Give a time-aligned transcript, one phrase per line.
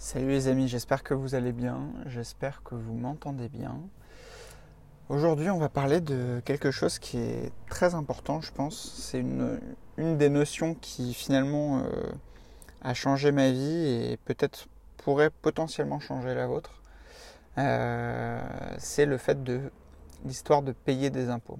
[0.00, 3.78] Salut les amis, j'espère que vous allez bien, j'espère que vous m'entendez bien.
[5.10, 8.94] Aujourd'hui on va parler de quelque chose qui est très important je pense.
[8.96, 9.60] C'est une,
[9.98, 12.12] des notions qui finalement euh,
[12.80, 16.80] a changé ma vie et peut-être pourrait potentiellement changer la vôtre.
[17.58, 18.40] Euh,
[18.78, 19.70] c'est le fait de
[20.24, 21.58] l'histoire de payer des impôts.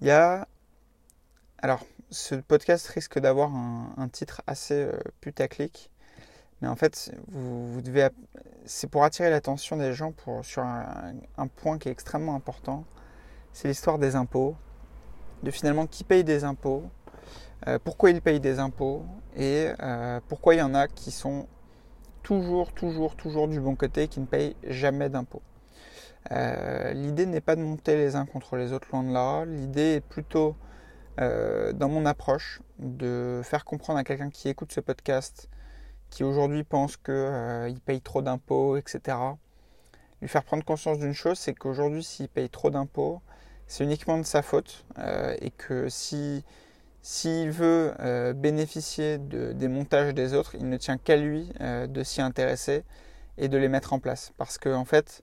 [0.00, 0.46] Il y a...
[1.58, 5.90] Alors ce podcast risque d'avoir un, un, titre assez euh, putaclic
[6.60, 8.08] mais en fait, vous, devez,
[8.64, 12.84] c'est pour attirer l'attention des gens sur un, point qui est extrêmement important.
[13.52, 14.56] C'est l'histoire des impôts,
[15.42, 16.84] de finalement qui paye des impôts,
[17.66, 19.04] euh, pourquoi ils payent des impôts
[19.36, 21.46] et euh, pourquoi il y en a qui sont
[22.22, 25.42] toujours, toujours, toujours du bon côté, qui ne payent jamais d'impôts.
[26.32, 29.44] Euh, l'idée n'est pas de monter les uns contre les autres, loin de là.
[29.44, 30.56] L'idée est plutôt,
[31.18, 35.48] dans mon approche, de faire comprendre à quelqu'un qui écoute ce podcast
[36.14, 39.18] qui aujourd'hui pense qu'il euh, paye trop d'impôts, etc.
[40.22, 43.20] Lui faire prendre conscience d'une chose, c'est qu'aujourd'hui, s'il paye trop d'impôts,
[43.66, 46.44] c'est uniquement de sa faute euh, et que si
[47.02, 52.02] s'il veut euh, bénéficier de, des montages des autres, il ne tient qu'à lui de
[52.02, 52.84] s'y intéresser
[53.36, 54.32] et de les mettre en place.
[54.38, 55.22] Parce que en fait,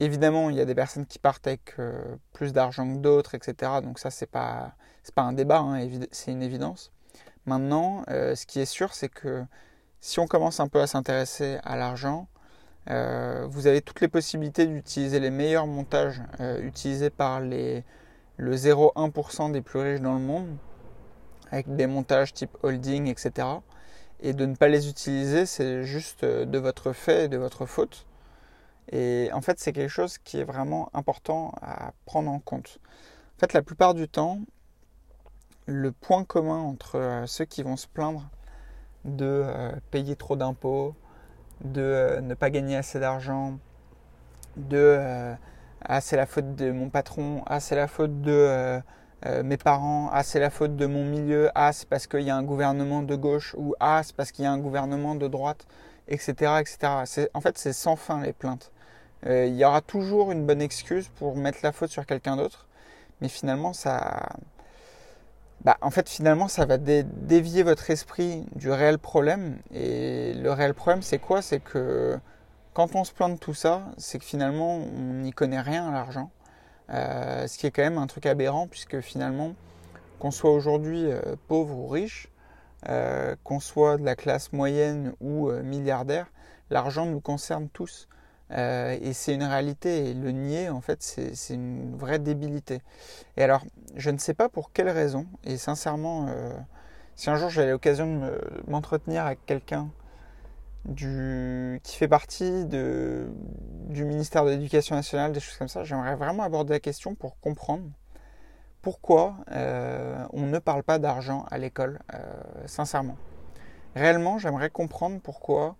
[0.00, 1.76] évidemment, il y a des personnes qui partent avec
[2.32, 3.72] plus d'argent que d'autres, etc.
[3.82, 4.74] Donc ça, c'est pas
[5.14, 6.92] pas un débat, hein, c'est une évidence.
[7.48, 9.42] Maintenant, euh, ce qui est sûr, c'est que
[10.00, 12.28] si on commence un peu à s'intéresser à l'argent,
[12.90, 17.84] euh, vous avez toutes les possibilités d'utiliser les meilleurs montages euh, utilisés par les,
[18.36, 20.58] le 0,1% des plus riches dans le monde,
[21.50, 23.48] avec des montages type holding, etc.
[24.20, 28.04] Et de ne pas les utiliser, c'est juste de votre fait et de votre faute.
[28.92, 32.78] Et en fait, c'est quelque chose qui est vraiment important à prendre en compte.
[33.36, 34.40] En fait, la plupart du temps,
[35.68, 38.30] le point commun entre euh, ceux qui vont se plaindre
[39.04, 40.94] de euh, payer trop d'impôts,
[41.62, 43.58] de euh, ne pas gagner assez d'argent,
[44.56, 45.36] de
[45.82, 48.80] ah c'est la faute de mon patron, ah c'est la faute de
[49.44, 52.36] mes parents, ah c'est la faute de mon milieu, ah c'est parce qu'il y a
[52.36, 55.66] un gouvernement de gauche ou ah c'est parce qu'il y a un gouvernement de droite,
[56.08, 56.60] etc.
[56.60, 57.28] etc.
[57.34, 58.72] En fait c'est sans fin les plaintes.
[59.26, 62.66] Il y aura toujours une bonne excuse pour mettre la faute sur quelqu'un d'autre,
[63.20, 64.30] mais finalement ça
[65.64, 69.58] bah, en fait, finalement, ça va dévier votre esprit du réel problème.
[69.72, 71.42] Et le réel problème, c'est quoi?
[71.42, 72.18] C'est que
[72.74, 75.92] quand on se plaint de tout ça, c'est que finalement, on n'y connaît rien à
[75.92, 76.30] l'argent.
[76.90, 79.54] Euh, ce qui est quand même un truc aberrant, puisque finalement,
[80.20, 82.28] qu'on soit aujourd'hui euh, pauvre ou riche,
[82.88, 86.28] euh, qu'on soit de la classe moyenne ou milliardaire,
[86.70, 88.08] l'argent nous concerne tous.
[88.50, 90.10] Euh, et c'est une réalité.
[90.10, 92.82] Et le nier, en fait, c'est une vraie débilité.
[93.36, 93.62] Et alors,
[93.96, 95.26] je ne sais pas pour quelle raison.
[95.44, 96.52] Et sincèrement, euh,
[97.16, 99.90] si un jour j'avais l'occasion de m'entretenir avec quelqu'un
[100.94, 106.72] qui fait partie du ministère de l'Éducation nationale, des choses comme ça, j'aimerais vraiment aborder
[106.72, 107.84] la question pour comprendre
[108.80, 111.98] pourquoi euh, on ne parle pas d'argent à l'école,
[112.64, 113.16] sincèrement.
[113.96, 115.76] Réellement, j'aimerais comprendre pourquoi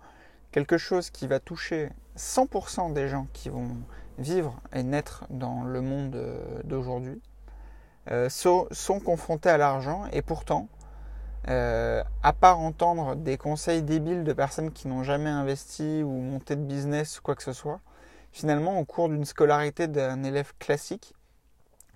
[0.51, 3.77] quelque chose qui va toucher 100% des gens qui vont
[4.19, 7.23] vivre et naître dans le monde euh, d'aujourd'hui
[8.11, 8.67] euh, sont,
[9.05, 10.69] confrontés à l'argent et pourtant,
[11.49, 16.57] euh, à part entendre des conseils débiles de personnes qui n'ont jamais investi ou monté
[16.57, 17.81] de business ou quoi que ce soit,
[18.33, 21.15] finalement, au cours d'une scolarité d'un élève classique,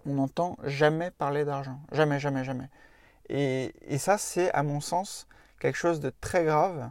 [0.06, 1.80] on n'entend jamais parler d'argent.
[1.92, 2.68] Jamais, jamais, jamais.
[3.28, 5.26] Et, et ça, c'est, à mon sens,
[5.60, 6.90] quelque chose de très grave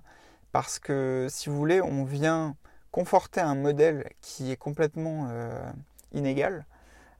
[0.52, 2.56] parce que si vous voulez, on vient
[2.92, 5.72] conforter un modèle qui est complètement euh,
[6.14, 6.66] inégal.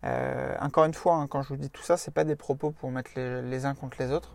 [0.04, 2.72] Euh, encore une fois, hein, quand je vous dis tout ça, c'est pas des propos
[2.72, 4.34] pour mettre les, uns contre les autres.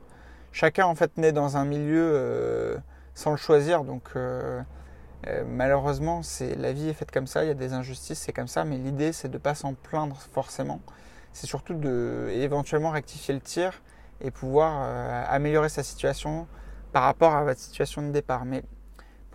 [0.53, 2.77] Chacun en fait naît dans un milieu euh,
[3.15, 4.15] sans le choisir, donc
[5.47, 6.21] malheureusement,
[6.57, 7.45] la vie est faite comme ça.
[7.45, 8.65] Il y a des injustices, c'est comme ça.
[8.65, 10.81] Mais l'idée, c'est de ne pas s'en plaindre forcément.
[11.33, 13.83] C'est surtout de éventuellement rectifier le tir
[14.21, 16.47] et pouvoir améliorer sa situation
[16.93, 18.45] par rapport à votre situation de départ.
[18.45, 18.63] Mais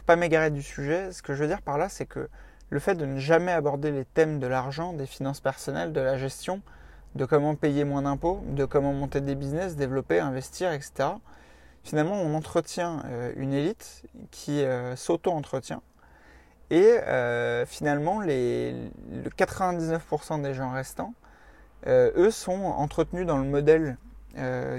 [0.04, 2.30] pas m'égarer du sujet, ce que je veux dire par là, c'est que
[2.70, 6.18] le fait de ne jamais aborder les thèmes de l'argent, des finances personnelles, de la
[6.18, 6.62] gestion,
[7.16, 11.10] de comment payer moins d'impôts, de comment monter des business, développer, investir, etc.
[11.84, 15.82] Finalement, on entretient euh, une élite qui euh, s'auto-entretient.
[16.70, 21.14] Et euh, finalement, les, le 99% des gens restants,
[21.88, 23.98] eux, sont entretenus dans le modèle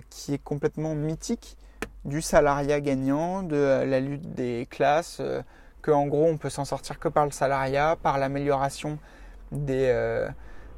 [0.09, 1.59] qui est complètement mythique
[2.05, 5.43] du salariat gagnant, de euh, la lutte des classes, euh,
[5.83, 8.99] qu'en gros on peut s'en sortir que par le salariat, par l'amélioration
[9.69, 10.29] euh,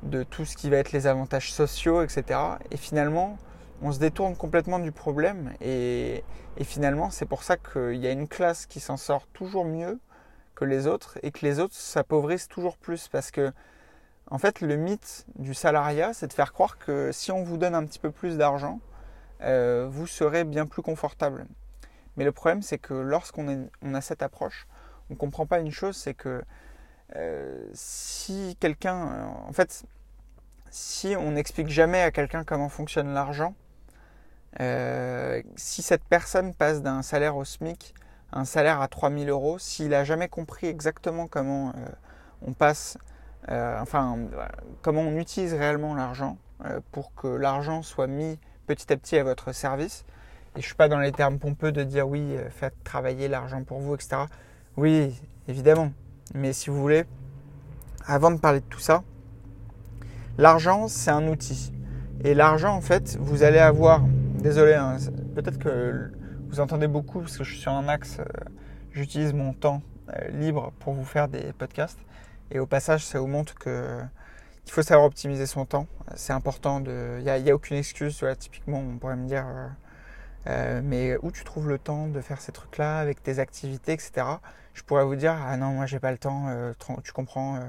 [0.03, 2.41] de tout ce qui va être les avantages sociaux, etc.
[2.71, 3.39] Et finalement,
[3.83, 6.25] on se détourne complètement du problème et,
[6.63, 9.99] finalement c'est pour ça qu'il y a une classe qui s'en sort toujours mieux
[10.55, 13.53] que les autres et que les autres s'appauvrissent toujours plus parce que
[14.31, 17.75] en fait le mythe du salariat c'est de faire croire que si on vous donne
[17.75, 18.79] un petit peu plus d'argent
[19.43, 21.47] euh, vous serez bien plus confortable.
[22.17, 24.67] Mais le problème c'est que lorsqu'on on a cette approche
[25.11, 26.43] on ne comprend pas une chose c'est que
[27.17, 29.85] euh, si quelqu'un en fait
[30.71, 33.55] si on n'explique jamais à quelqu'un comment fonctionne l'argent
[34.61, 37.95] euh, si cette personne passe d'un salaire au SMIC
[38.33, 41.89] à un salaire à 3000 euros, s'il n'a jamais compris exactement comment euh,
[42.43, 42.99] on passe,
[43.51, 44.19] euh, enfin,
[44.83, 46.39] comment on utilise réellement l'argent
[46.93, 50.05] pour que l'argent soit mis petit à petit à votre service,
[50.57, 53.63] et je ne suis pas dans les termes pompeux de dire oui, faites travailler l'argent
[53.65, 54.23] pour vous, etc.
[54.77, 55.15] Oui,
[55.49, 55.93] évidemment.
[56.35, 57.05] Mais si vous voulez,
[58.07, 59.03] avant de parler de tout ça,
[60.39, 61.73] l'argent, c'est un outil.
[62.23, 64.03] Et l'argent, en fait, vous allez avoir
[64.45, 64.99] Désolé, hein,
[65.35, 66.13] peut-être que
[66.51, 68.25] vous entendez beaucoup parce que je suis sur un axe, euh,
[68.93, 69.81] j'utilise mon temps
[70.11, 71.99] euh, libre pour vous faire des podcasts.
[72.51, 74.01] Et au passage, ça vous montre que
[74.67, 75.87] il faut savoir optimiser son temps.
[76.17, 76.83] C'est important.
[76.85, 78.25] Il n'y a, aucune excuse.
[78.39, 79.47] typiquement, on pourrait me dire,
[80.47, 84.27] euh, mais où tu trouves le temps de faire ces trucs-là avec tes activités, etc.
[84.73, 86.47] Je pourrais vous dire, ah non, moi j'ai pas le temps.
[87.03, 87.61] tu comprends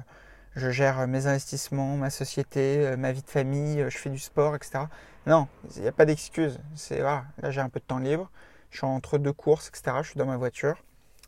[0.56, 4.86] je gère mes investissements, ma société, ma vie de famille, je fais du sport, etc.
[5.28, 6.60] Non, il n'y a pas d'excuse.
[6.76, 8.30] C'est voilà, là j'ai un peu de temps libre,
[8.70, 9.98] je suis entre deux courses, etc.
[10.02, 10.78] Je suis dans ma voiture,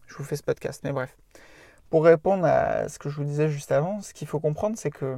[0.08, 0.82] je vous fais ce podcast.
[0.84, 1.16] Mais bref,
[1.90, 4.92] pour répondre à ce que je vous disais juste avant, ce qu'il faut comprendre, c'est
[4.92, 5.18] que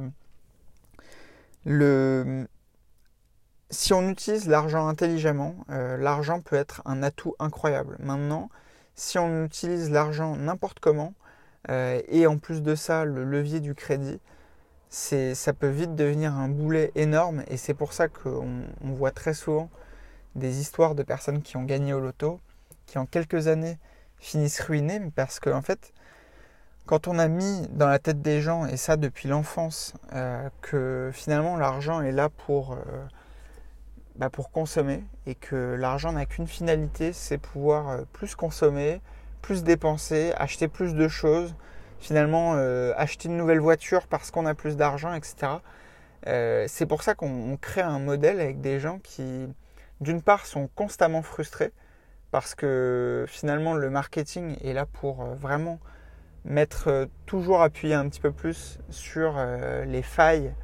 [3.70, 7.96] si on utilise l'argent intelligemment, euh, l'argent peut être un atout incroyable.
[8.00, 8.50] Maintenant,
[8.94, 11.14] si on utilise l'argent n'importe comment,
[11.70, 14.20] euh, et en plus de ça, le levier du crédit,
[14.90, 19.34] ça peut vite devenir un boulet énorme et c'est pour ça qu'on on voit très
[19.34, 19.70] souvent
[20.34, 22.40] des histoires de personnes qui ont gagné au loto,
[22.86, 23.78] qui en quelques années
[24.18, 25.92] finissent ruinées, parce qu'en en fait,
[26.90, 31.12] quand on a mis dans la tête des gens, et ça depuis l'enfance, euh, que
[31.14, 32.78] finalement l'argent est là pour, euh,
[34.16, 39.00] bah pour consommer, et que l'argent n'a qu'une finalité, c'est pouvoir euh, plus consommer,
[39.40, 41.54] plus dépenser, acheter plus de choses,
[42.00, 42.54] finalement
[42.96, 45.58] acheter une nouvelle voiture parce qu'on a plus d'argent, etc.
[46.66, 49.46] C'est pour ça qu'on crée un modèle avec des gens qui,
[50.00, 51.72] d'une part, sont constamment frustrés
[52.30, 55.78] parce que finalement le marketing est là pour vraiment
[56.44, 59.34] mettre toujours appuyé un petit peu plus sur
[59.86, 60.54] les failles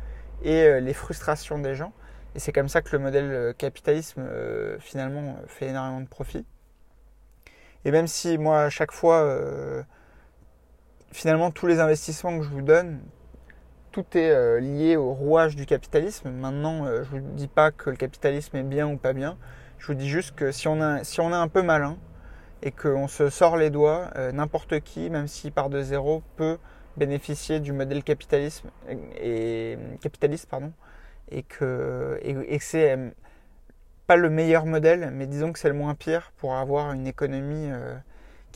[0.43, 1.93] et les frustrations des gens.
[2.35, 4.27] Et c'est comme ça que le modèle capitalisme
[4.81, 6.47] finalement fait énormément de profit.
[7.85, 9.39] Et même si moi à chaque fois
[11.17, 13.01] finalement, tous les investissements que je vous donne,
[13.91, 16.31] tout est euh, lié au rouage du capitalisme.
[16.31, 19.39] Maintenant, euh, je ne vous dis pas que le capitalisme est bien ou pas bien.
[19.79, 21.97] Je vous dis juste que si on, a, si on est un peu malin
[22.63, 26.59] et qu'on se sort les doigts, euh, n'importe qui, même s'il part de zéro, peut
[26.97, 28.71] bénéficier du modèle capitalisme
[29.21, 30.73] et, capitaliste pardon,
[31.31, 32.99] et que, et, que c'est
[34.07, 37.71] pas le meilleur modèle, mais disons que c'est le moins pire pour avoir une économie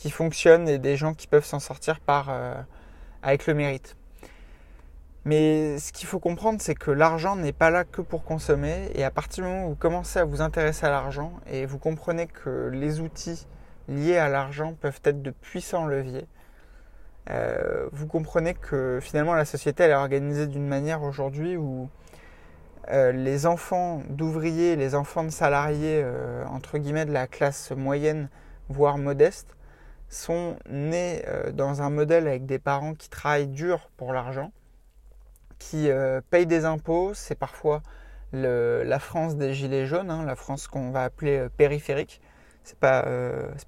[0.01, 2.55] qui fonctionne et des gens qui peuvent s'en sortir par, euh,
[3.21, 3.95] avec le mérite.
[5.25, 8.89] Mais ce qu'il faut comprendre, c'est que l'argent n'est pas là que pour consommer.
[8.95, 11.77] Et à partir du moment où vous commencez à vous intéresser à l'argent et vous
[11.77, 13.45] comprenez que les outils
[13.87, 16.27] liés à l'argent peuvent être de puissants leviers,
[17.29, 21.87] euh, vous comprenez que finalement la société elle est organisée d'une manière aujourd'hui où
[22.89, 26.03] euh, les enfants d'ouvriers, les enfants de salariés,
[26.47, 28.29] entre guillemets de la classe moyenne,
[28.69, 29.55] voire modeste,
[30.11, 34.51] sont nés euh, dans un modèle avec des parents qui travaillent dur pour l'argent,
[35.57, 37.13] qui euh, payent des impôts.
[37.13, 37.81] C'est parfois
[38.33, 42.21] la France des gilets jaunes, hein, la France qu'on va appeler euh, périphérique.
[42.63, 43.05] C'est pas,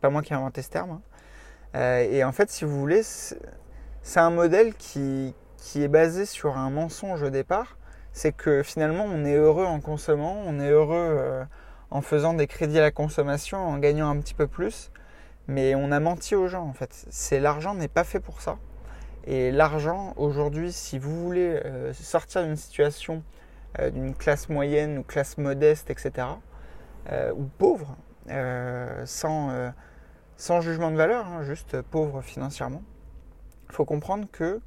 [0.01, 1.01] pas moi qui ai inventé ce terme.
[1.73, 1.99] Hein.
[2.09, 6.69] et en fait, si vous voulez, c'est un modèle qui, qui est basé sur un
[6.69, 7.77] mensonge au départ.
[8.11, 11.45] C'est que finalement, on est heureux en consommant, on est heureux
[11.89, 14.91] en faisant des crédits à la consommation, en gagnant un petit peu plus.
[15.47, 17.05] Mais on a menti aux gens en fait.
[17.09, 18.57] C'est l'argent n'est pas fait pour ça.
[19.25, 23.23] Et l'argent aujourd'hui, si vous voulez euh, sortir d'une situation
[23.79, 26.27] euh, d'une classe moyenne ou classe modeste, etc.,
[27.11, 27.95] euh, ou pauvre,
[28.27, 29.73] sans,
[30.37, 32.83] sans jugement de valeur, hein, juste pauvre financièrement,
[33.69, 34.61] il faut comprendre que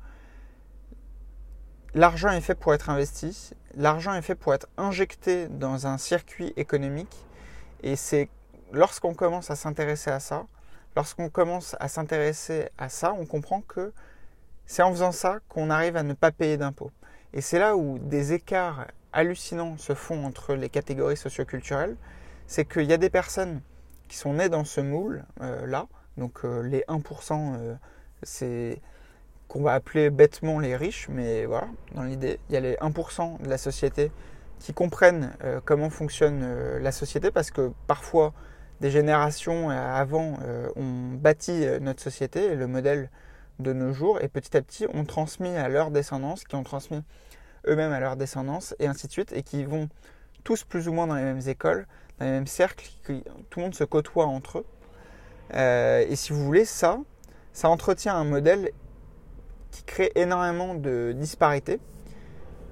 [1.95, 6.53] l'argent est fait pour être investi, l'argent est fait pour être injecté dans un circuit
[6.57, 7.27] économique,
[7.83, 8.29] et c'est
[8.73, 10.47] lorsqu'on commence à s'intéresser à ça
[10.97, 13.93] lorsqu'on commence à s'intéresser à ça, on comprend que
[14.65, 16.91] c'est en faisant ça qu'on arrive à ne pas payer d'impôts.
[17.35, 21.97] Et c'est là où des écarts hallucinant se font entre les catégories socioculturelles,
[22.47, 23.61] c'est qu'il y a des personnes
[24.09, 25.87] qui sont nées dans ce moule-là,
[26.17, 27.77] donc les 1%,
[28.23, 28.81] c'est
[29.49, 33.43] qu'on va appeler bêtement les riches, mais voilà, dans l'idée, il y a les 1%
[33.43, 34.11] de la société
[34.59, 38.33] qui comprennent euh, comment fonctionne euh, la société, parce que parfois,
[38.81, 40.39] des générations euh, avant
[40.77, 43.11] ont bâti notre société le modèle
[43.59, 47.03] de nos jours, et petit à petit ont transmis à leur descendance, qui ont transmis
[47.67, 49.89] eux-mêmes à leur descendance, et ainsi de suite, et qui vont
[50.45, 51.87] tous plus ou moins dans les mêmes écoles,
[52.19, 54.67] dans les mêmes cercles, tout le monde se côtoie entre eux.
[56.09, 56.99] et si vous voulez, ça,
[57.53, 58.71] ça entretient un modèle
[59.71, 61.81] qui crée énormément de disparités.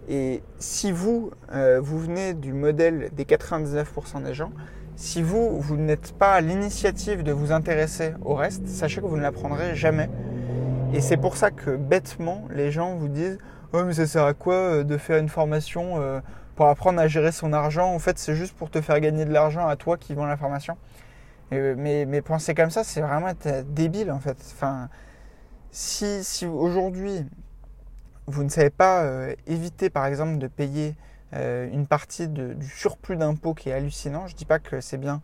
[0.08, 4.52] Et si vous, euh, vous venez du modèle des 99% des gens,
[4.96, 9.16] si vous, vous n'êtes pas à l'initiative de vous intéresser au reste, sachez que vous
[9.16, 10.08] ne l'apprendrez jamais.
[10.92, 13.38] Et c'est pour ça que bêtement, les gens vous disent
[13.72, 16.20] Oh, mais ça sert à quoi euh, de faire une formation euh,
[16.54, 19.32] pour apprendre à gérer son argent En fait, c'est juste pour te faire gagner de
[19.32, 20.76] l'argent à toi qui vend la formation.
[21.50, 23.32] mais, mais penser comme ça, c'est vraiment
[23.66, 24.36] débile en fait.
[24.52, 24.88] Enfin,
[25.70, 27.26] si, aujourd'hui
[28.26, 30.94] vous ne savez pas euh, éviter par exemple de payer
[31.34, 34.98] euh, une partie du surplus d'impôts qui est hallucinant, je ne dis pas que c'est
[34.98, 35.20] bien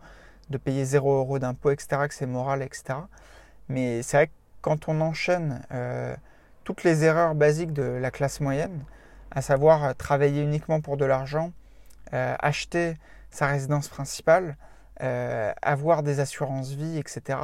[0.49, 2.99] de payer 0 euros d'impôts, etc., que c'est moral, etc.
[3.69, 6.13] Mais c'est vrai que quand on enchaîne euh,
[6.63, 8.83] toutes les erreurs basiques de la classe moyenne,
[9.31, 11.51] à savoir travailler uniquement pour de l'argent,
[12.11, 12.97] acheter
[13.29, 14.57] sa résidence principale,
[14.99, 17.37] avoir des assurances vie, etc.,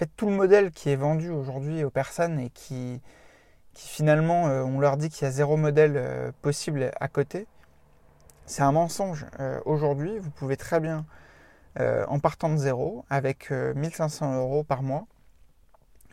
[0.00, 3.00] fait, tout le modèle qui est vendu aujourd'hui aux personnes et qui,
[3.74, 7.46] qui finalement, euh, on leur dit qu'il y a zéro modèle euh, possible à côté,
[8.46, 9.26] c'est un mensonge.
[9.38, 11.04] Euh, aujourd'hui, vous pouvez très bien,
[11.78, 15.06] en partant de zéro, avec 1500 euros par mois,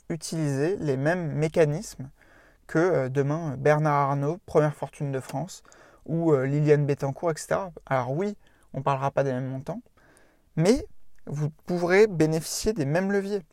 [0.07, 2.09] utiliser les mêmes mécanismes
[2.67, 5.63] que demain Bernard Arnault, première fortune de France,
[6.05, 7.55] ou Liliane Bettencourt, etc.
[7.85, 8.37] Alors oui,
[8.73, 9.81] on ne parlera pas des mêmes montants,
[10.55, 10.85] mais
[11.25, 13.43] vous pourrez bénéficier des mêmes leviers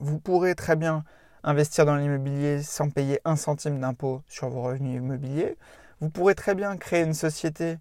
[0.00, 1.04] vous pourrez très bien
[1.44, 5.56] investir dans l'immobilier sans payer un centime d'impôt sur vos revenus immobiliers.
[6.00, 7.76] Vous pourrez très bien créer une société,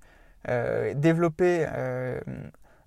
[0.49, 2.19] euh, développer euh,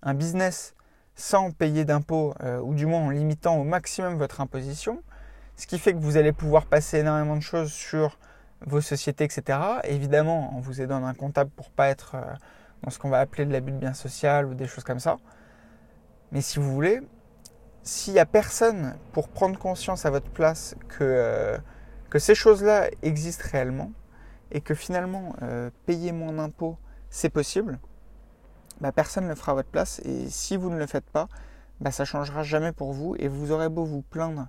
[0.02, 0.74] un business
[1.14, 5.02] sans payer d'impôt, euh, ou du moins en limitant au maximum votre imposition,
[5.62, 8.18] ce qui fait que vous allez pouvoir passer énormément de choses sur
[8.66, 9.60] vos sociétés, etc.
[9.84, 12.16] Évidemment, en vous aidant d'un comptable pour pas être
[12.82, 15.18] dans ce qu'on va appeler de l'abus de bien social ou des choses comme ça.
[16.32, 17.00] Mais si vous voulez,
[17.84, 21.58] s'il n'y a personne pour prendre conscience à votre place que, euh,
[22.10, 23.92] que ces choses-là existent réellement
[24.50, 26.76] et que finalement euh, payer moins d'impôts
[27.08, 27.78] c'est possible,
[28.80, 31.28] bah, personne ne le fera à votre place et si vous ne le faites pas,
[31.80, 34.48] bah, ça changera jamais pour vous et vous aurez beau vous plaindre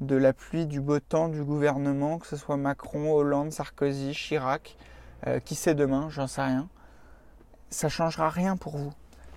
[0.00, 4.76] de la pluie, du beau temps du gouvernement, que ce soit Macron, Hollande, Sarkozy, Chirac,
[5.26, 6.68] euh, qui sait demain, j'en sais rien,
[7.70, 8.92] ça changera rien pour vous.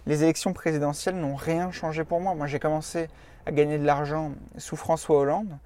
[0.05, 2.33] Les élections présidentielles n'ont rien changé pour moi.
[2.35, 3.07] Moi j'ai commencé
[3.45, 5.57] à gagner de l'argent sous François Hollande.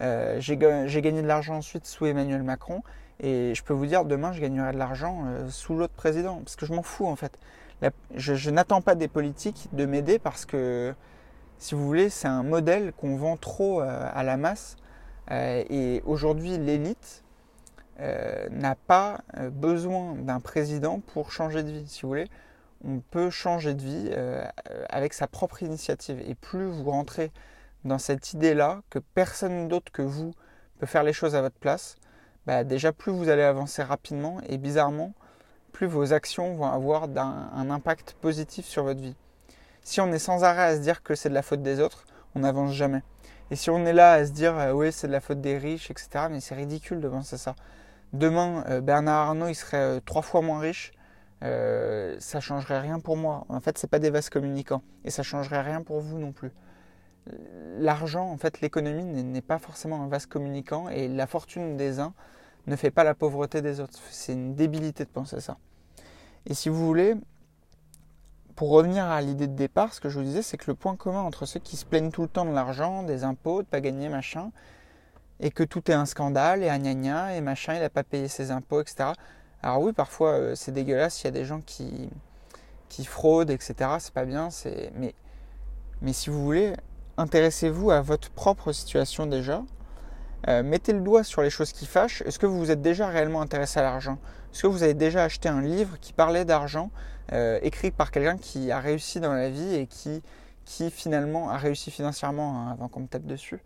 [0.00, 2.82] Euh, j'ai gagné de l'argent ensuite sous Emmanuel Macron.
[3.20, 6.38] Et je peux vous dire, demain, je gagnerai de l'argent euh, sous l'autre président.
[6.38, 7.38] Parce que je m'en fous, en fait.
[8.14, 10.94] je, n'attends pas des politiques de m'aider parce que,
[11.62, 14.76] si vous voulez, c'est un modèle qu'on vend trop euh, à la masse.
[15.30, 17.24] et aujourd'hui, l'élite
[18.50, 19.20] n'a pas
[19.52, 22.28] besoin d'un président pour changer de vie, si vous voulez
[22.84, 24.44] on peut changer de vie euh,
[24.88, 26.20] avec sa propre initiative.
[26.26, 27.30] Et plus vous rentrez
[27.84, 30.32] dans cette idée-là, que personne d'autre que vous
[30.78, 31.96] peut faire les choses à votre place,
[32.46, 35.14] bah, déjà plus vous allez avancer rapidement et bizarrement,
[35.72, 39.16] plus vos actions vont avoir un, impact positif sur votre vie.
[39.82, 42.04] Si on est sans arrêt à se dire que c'est de la faute des autres,
[42.34, 43.02] on n'avance jamais.
[43.50, 45.58] Et si on est là à se dire euh, oui c'est de la faute des
[45.58, 47.54] riches, etc., mais c'est ridicule de penser ça.
[48.12, 50.92] Demain, euh, Bernard Arnault, il serait trois fois moins riche
[51.42, 53.44] euh, ça changerait rien pour moi.
[53.48, 56.52] En fait, c'est pas des vases communicants et ça changerait rien pour vous non plus.
[57.78, 62.14] L'argent, en fait, l'économie n'est pas forcément un vase communicant et la fortune des uns
[62.66, 63.98] ne fait pas la pauvreté des autres.
[64.10, 65.56] C'est une débilité de penser ça.
[66.46, 67.14] Et si vous voulez,
[68.56, 70.96] pour revenir à l'idée de départ, ce que je vous disais, c'est que le point
[70.96, 73.80] commun entre ceux qui se plaignent tout le temps de l'argent, des impôts, de pas
[73.80, 74.50] gagner machin,
[75.40, 78.28] et que tout est un scandale et un gna et machin, il n'a pas payé
[78.28, 79.10] ses impôts, etc.
[79.62, 82.10] Alors oui, parfois euh, c'est dégueulasse, il y a des gens qui,
[82.88, 83.74] qui fraudent, etc.
[83.98, 84.48] C'est pas bien,
[84.94, 85.14] mais,
[86.00, 86.74] mais si vous voulez,
[87.16, 89.62] intéressez-vous à votre propre situation déjà.
[90.48, 92.22] Euh, mettez le doigt sur les choses qui fâchent.
[92.22, 94.18] Est-ce que vous vous êtes déjà réellement intéressé à l'argent?
[94.52, 96.90] Est-ce que vous avez déjà acheté un livre qui parlait d'argent,
[97.32, 100.22] euh, écrit par quelqu'un qui a réussi dans la vie et qui,
[100.64, 103.62] qui finalement a réussi financièrement hein, avant qu'on me tape dessus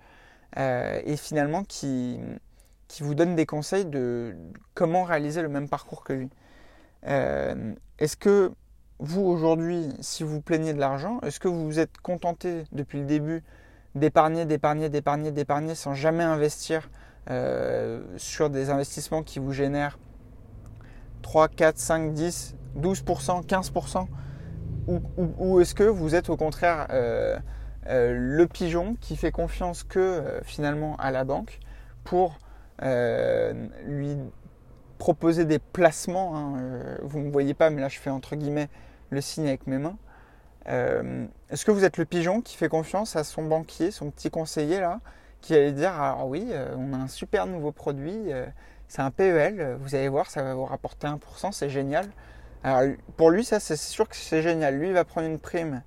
[0.56, 2.20] Et finalement qui,
[2.88, 4.36] qui vous donne des conseils de
[4.74, 6.30] comment réaliser le même parcours que lui.
[7.02, 8.52] est-ce que
[8.98, 13.04] vous aujourd'hui, si vous plaignez de l'argent, est-ce que vous vous êtes contenté depuis le
[13.04, 13.42] début
[13.94, 16.88] d'épargner, d'épargner, d'épargner, d'épargner sans jamais investir
[18.16, 19.98] sur des investissements qui vous génèrent
[21.26, 24.06] 3, 4, 5, 10, 12%, 15%
[24.86, 27.36] Ou, est-ce que vous êtes au contraire euh,
[27.88, 31.58] euh, le pigeon qui fait confiance que euh, finalement à la banque
[32.04, 32.38] pour
[32.80, 34.16] lui
[34.98, 36.54] proposer des placements hein,
[37.02, 38.68] Vous ne me voyez pas, mais là je fais entre guillemets
[39.10, 39.96] le signe avec mes mains.
[40.66, 44.78] est-ce que vous êtes le pigeon qui fait confiance à son banquier, son petit conseiller
[44.78, 45.00] là,
[45.40, 48.30] qui allait dire alors oui, on a un super nouveau produit,
[48.88, 52.06] c'est un PEL, vous allez voir, ça va vous rapporter 1%, c'est génial.
[52.62, 54.76] Alors pour lui, ça c'est sûr que c'est génial.
[54.76, 55.82] Lui, il va prendre une prime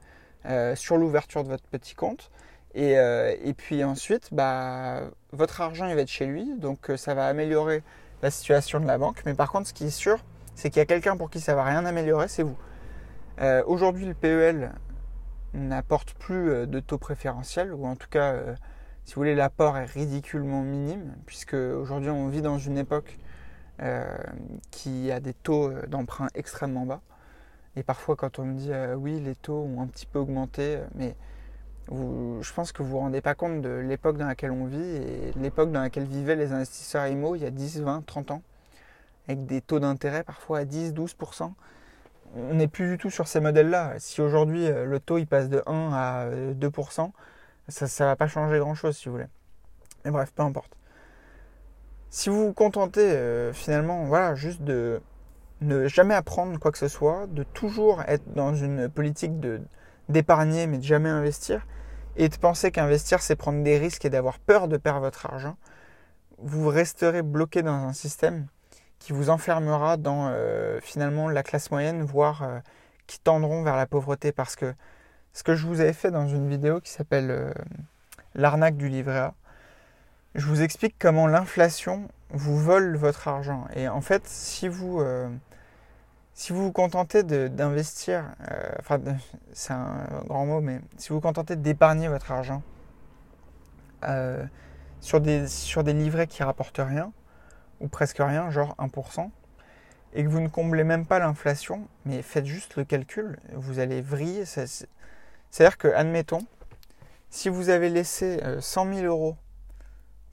[0.46, 2.32] euh, sur l'ouverture de votre petit compte.
[2.74, 5.02] Et, euh, et, puis ensuite, bah,
[5.34, 7.84] votre argent il va être chez lui, donc euh, ça va améliorer
[8.22, 9.22] la situation de la banque.
[9.26, 10.20] Mais par contre, ce qui est sûr,
[10.56, 12.58] c'est qu'il y a quelqu'un pour qui ça va rien améliorer, c'est vous.
[13.68, 14.74] Aujourd'hui, le PEL
[15.54, 18.36] n'apporte plus de taux préférentiel, ou en tout cas
[19.06, 23.18] si vous voulez, l'apport est ridiculement minime, puisque aujourd'hui on vit dans une époque
[23.82, 24.06] euh,
[24.72, 27.02] qui a des taux d'emprunt extrêmement bas.
[27.76, 30.80] Et parfois, quand on me dit euh, oui, les taux ont un petit peu augmenté,
[30.96, 31.16] mais
[31.92, 34.78] je pense que vous ne vous rendez pas compte de l'époque dans laquelle on vit
[34.78, 38.42] et l'époque dans laquelle vivaient les investisseurs IMO il y a 10, 20, 30 ans,
[39.28, 41.52] avec des taux d'intérêt parfois à 10, 12%.
[42.36, 43.96] On n'est plus du tout sur ces modèles-là.
[43.98, 47.12] Si aujourd'hui euh, le taux il passe de 1 à 2%,
[47.70, 49.28] ça ne va pas changer grand-chose si vous voulez.
[50.06, 50.76] Mais bref, peu importe.
[52.10, 55.02] Si vous vous contentez euh, finalement, voilà, juste de
[55.62, 59.62] ne jamais apprendre quoi que ce soit, de toujours être dans une politique de
[60.08, 61.68] d'épargner mais de jamais investir,
[62.16, 65.58] et de penser qu'investir c'est prendre des risques et d'avoir peur de perdre votre argent,
[66.40, 68.48] vous resterez bloqué dans un système
[68.98, 72.60] qui vous enfermera dans euh, finalement la classe moyenne, voire euh,
[73.08, 74.74] qui tendront vers la pauvreté parce que
[75.34, 77.54] ce que je vous avais fait dans une vidéo qui s'appelle euh,
[78.36, 79.34] L'arnaque du livret A.
[80.36, 83.68] Je vous explique comment l'inflation vous vole votre argent.
[83.76, 85.28] Et en fait, si vous euh,
[86.36, 89.00] si vous vous contentez d'investir, euh, enfin
[89.52, 92.62] c'est un grand mot, mais si vous vous contentez d'épargner votre argent
[95.02, 97.12] sur, des, sur des livrets qui rapportent rien,
[97.82, 99.30] ou presque rien, genre 1%,
[100.14, 104.02] et que vous ne comblez même pas l'inflation, mais faites juste le calcul, vous allez
[104.02, 104.46] vriller.
[105.52, 106.46] C'est-à-dire que, admettons,
[107.30, 109.36] si vous avez laissé 100 euh, 000 euros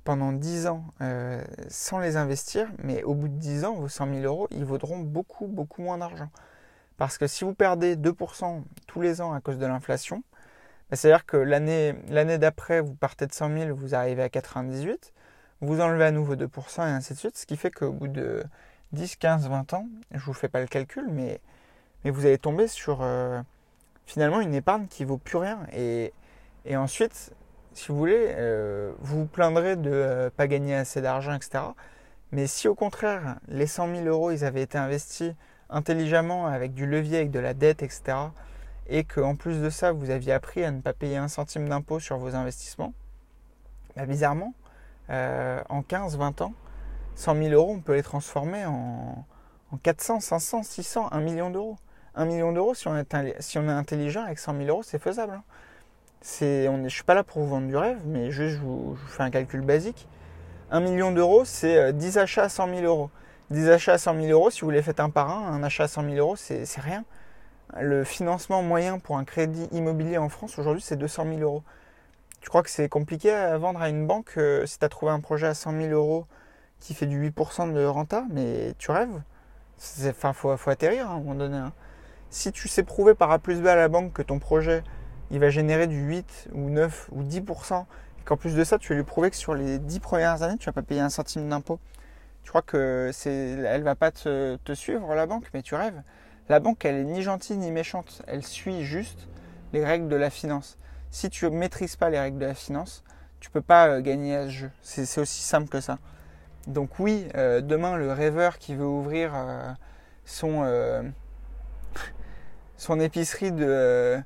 [0.05, 4.14] pendant 10 ans euh, sans les investir, mais au bout de 10 ans, vos 100
[4.14, 6.31] 000 euros, ils vaudront beaucoup, beaucoup moins d'argent.
[6.96, 10.22] Parce que si vous perdez 2% tous les ans à cause de l'inflation,
[10.90, 15.12] bah, c'est-à-dire que l'année, d'après, vous partez de 100 000, vous arrivez à 98,
[15.61, 18.44] vous enlevez à nouveau 2% et ainsi de suite, ce qui fait qu'au bout de
[18.92, 21.40] 10, 15, 20 ans, je ne vous fais pas le calcul, mais,
[22.05, 23.02] mais vous allez tomber sur...
[23.02, 23.42] Euh,
[24.07, 25.61] finalement une épargne qui vaut plus rien.
[25.73, 26.12] Et,
[26.64, 27.33] et ensuite,
[27.75, 31.64] si vous voulez, euh, vous vous plaindrez de ne euh, pas gagner assez d'argent, etc.
[32.33, 35.33] Mais si au contraire, les 100 000 euros, ils avaient été investis
[35.69, 38.16] intelligemment avec du levier, avec de la dette, etc.
[38.88, 41.99] Et qu'en plus de ça, vous aviez appris à ne pas payer un centime d'impôt
[42.01, 42.95] sur vos investissements,
[43.97, 44.55] bah, bizarrement,
[45.11, 46.55] euh, en 15-20 ans,
[47.16, 49.25] 100 000 euros, on peut les transformer en,
[49.73, 51.77] en 400, 500, 600, 1 million d'euros.
[52.16, 55.35] 1 million d'euros, si, on est, intelligent avec 100 000 euros, c'est faisable.
[55.35, 55.42] Hein.
[56.22, 59.22] je ne suis pas là pour vous vendre du rêve, mais juste je vous, fais
[59.22, 60.09] un calcul basique.
[60.70, 63.11] 1 million d'euros, c'est 10 euh, achats à 100 000 euros.
[63.50, 65.85] 10 achats à 100 000 euros, si vous les faites un par un, un achat
[65.85, 67.05] à 100 000 euros, c'est rien.
[67.79, 71.62] Le financement moyen pour un crédit immobilier en France aujourd'hui, c'est 200 000 euros.
[72.40, 75.12] Tu crois que c'est compliqué à vendre à une banque euh, si tu as trouvé
[75.12, 76.26] un projet à 100 000 euros
[76.81, 79.20] qui fait du 8% de renta Mais tu rêves?
[80.09, 81.57] Enfin, faut, faut atterrir hein, à un moment donné.
[81.57, 81.72] Hein
[82.30, 84.82] si tu sais prouver par A plus B à la banque que ton projet
[85.30, 87.84] il va générer du 8 ou 9 ou 10%,
[88.18, 90.58] et qu'en plus de ça, tu vas lui prouver que sur les 10 premières années,
[90.58, 91.80] tu vas pas payer un centime d'impôt.
[92.42, 96.00] Tu crois que c'est, elle va pas te, suivre, la banque, mais tu rêves.
[96.48, 98.22] La banque, elle est ni gentille ni méchante.
[98.28, 99.26] Elle suit juste
[99.72, 100.78] les règles de la finance.
[101.10, 103.02] Si tu ne maîtrises pas les règles de la finance,
[103.40, 104.70] tu peux pas euh, gagner à ce jeu.
[104.80, 105.98] C'est, aussi simple que ça.
[106.68, 109.72] Donc oui, euh, demain, le rêveur qui veut ouvrir euh,
[110.24, 111.12] son
[112.76, 114.22] son épicerie de,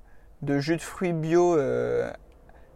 [0.58, 2.10] jus de fruits bio euh,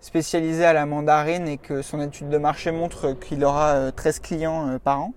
[0.01, 4.23] spécialisé à la mandarine et que son étude de marché montre qu'il aura 13 euh,
[4.23, 5.15] clients euh, par an,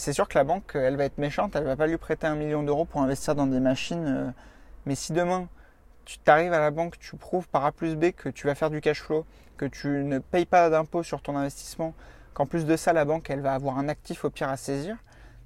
[0.00, 2.34] c'est sûr que la banque, elle va être méchante, elle va pas lui prêter un
[2.34, 4.34] million d'euros pour investir dans des machines.
[4.86, 5.46] mais si demain,
[6.04, 8.70] tu t'arrives à la banque, tu prouves par A plus B que tu vas faire
[8.70, 9.24] du cash flow,
[9.56, 11.94] que tu ne payes pas d'impôt sur ton investissement,
[12.34, 14.96] qu'en plus de ça, la banque, elle va avoir un actif au pire à saisir,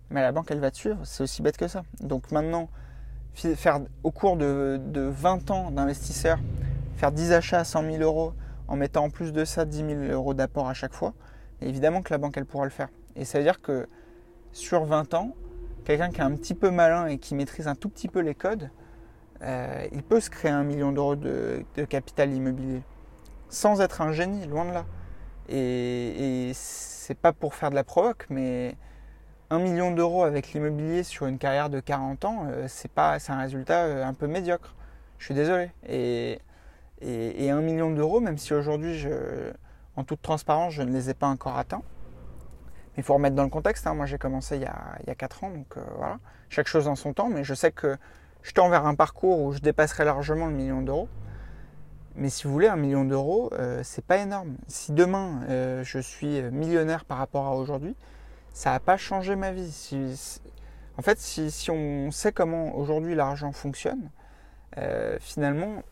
[0.08, 0.98] mais la banque, elle va te suivre.
[1.04, 1.82] C'est aussi bête que ça.
[2.00, 2.70] Donc maintenant,
[3.34, 6.38] faire au cours de, 20 ans d'investisseur,
[6.96, 8.32] faire 10 achats à 100 000 euros
[8.68, 11.14] en mettant en plus de ça 10 000 euros d'apport à chaque fois,
[11.60, 12.88] évidemment que la banque, elle pourra le faire.
[13.16, 13.88] Et ça veut dire que
[14.52, 15.34] sur 20 ans,
[15.84, 18.34] quelqu'un qui est un petit peu malin et qui maîtrise un tout petit peu les
[18.34, 18.70] codes,
[19.42, 22.82] euh, il peut se créer un million d'euros de, capital immobilier
[23.48, 24.86] sans être un génie, loin de là.
[25.48, 28.76] Et, et c'est pas pour faire de la provoque, mais
[29.52, 33.32] un million d'euros avec l'immobilier sur une carrière de 40 ans, euh, c'est pas, c'est
[33.32, 34.74] un résultat euh, un peu médiocre.
[35.18, 35.70] Je suis désolé.
[35.86, 36.40] Et,
[37.02, 39.06] et, un million d'euros, même si aujourd'hui,
[39.96, 41.82] en toute transparence, je ne les ai pas encore atteints.
[42.96, 43.86] Il faut remettre dans le contexte.
[43.86, 43.94] Hein.
[43.94, 46.18] Moi, j'ai commencé il y, a, il 4 ans, donc euh, voilà.
[46.48, 47.98] Chaque chose en son temps, mais je sais que
[48.42, 51.08] je tends vers un parcours où je dépasserai largement le million d'euros.
[52.14, 53.50] Mais si vous voulez, un million d'euros,
[53.82, 54.56] c'est pas énorme.
[54.66, 55.40] Si demain
[55.82, 57.96] je suis millionnaire par rapport à aujourd'hui,
[58.52, 59.98] ça n'a pas changé ma vie.
[60.98, 64.10] en fait, si, on sait comment aujourd'hui l'argent fonctionne,
[64.78, 65.82] euh, finalement,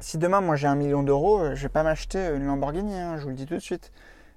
[0.00, 3.16] si demain moi j'ai un million d'euros, euh, je vais pas m'acheter une Lamborghini, hein,
[3.18, 3.92] je vous le dis tout de suite.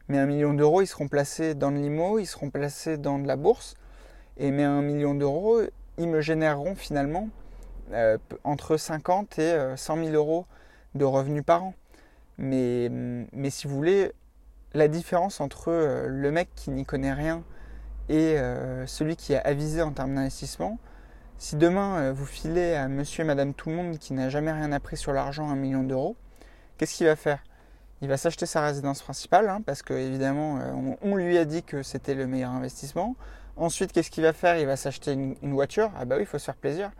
[0.08, 3.28] Mais un million d'euros, ils seront placés dans le limo, ils seront placés dans de
[3.28, 3.76] la bourse.
[4.38, 5.62] Et mais un million d'euros,
[5.98, 7.30] ils me généreront finalement
[7.94, 10.46] euh, entre 50 et 100 000 euros
[10.96, 11.74] de revenus par an.
[12.40, 14.14] Mais, mais si vous voulez,
[14.74, 17.44] la différence entre euh, le mec qui n'y connaît rien
[18.08, 20.80] et euh, celui qui est avisé en termes d'investissement,
[21.38, 24.52] si demain euh, vous filez à monsieur et madame tout le monde qui n'a jamais
[24.52, 26.16] rien appris sur l'argent un million d'euros,
[26.78, 27.44] qu'est-ce qu'il va faire?
[28.02, 30.60] Il va s'acheter sa résidence principale, hein, parce que évidemment
[31.02, 33.18] on, lui a dit que c'était le meilleur investissement.
[33.58, 34.58] Ensuite, qu'est-ce qu'il va faire?
[34.58, 35.92] Il va s'acheter une, une, voiture.
[36.00, 36.92] Ah bah oui, il faut se faire plaisir.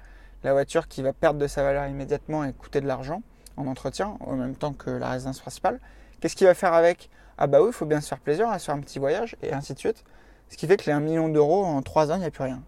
[0.44, 3.22] La voiture qui va perdre de sa valeur immédiatement et coûter de l'argent
[3.56, 5.80] en entretien, en même temps que la résidence principale.
[6.20, 7.10] Qu'est-ce qu'il va faire avec?
[7.40, 9.38] Ah bah oui, il faut bien se faire plaisir, va se faire un petit voyage,
[9.42, 10.04] et ainsi de suite.
[10.50, 12.44] Ce qui fait que les 1 million d'euros en 3 ans, il n'y a plus
[12.44, 12.62] rien.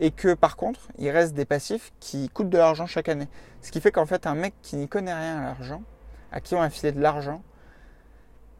[0.00, 3.28] Et que par contre, il reste des passifs qui coûtent de l'argent chaque année.
[3.62, 5.82] Ce qui fait qu'en fait, un mec qui n'y connaît rien à l'argent,
[6.30, 7.42] à qui on a filé de l'argent,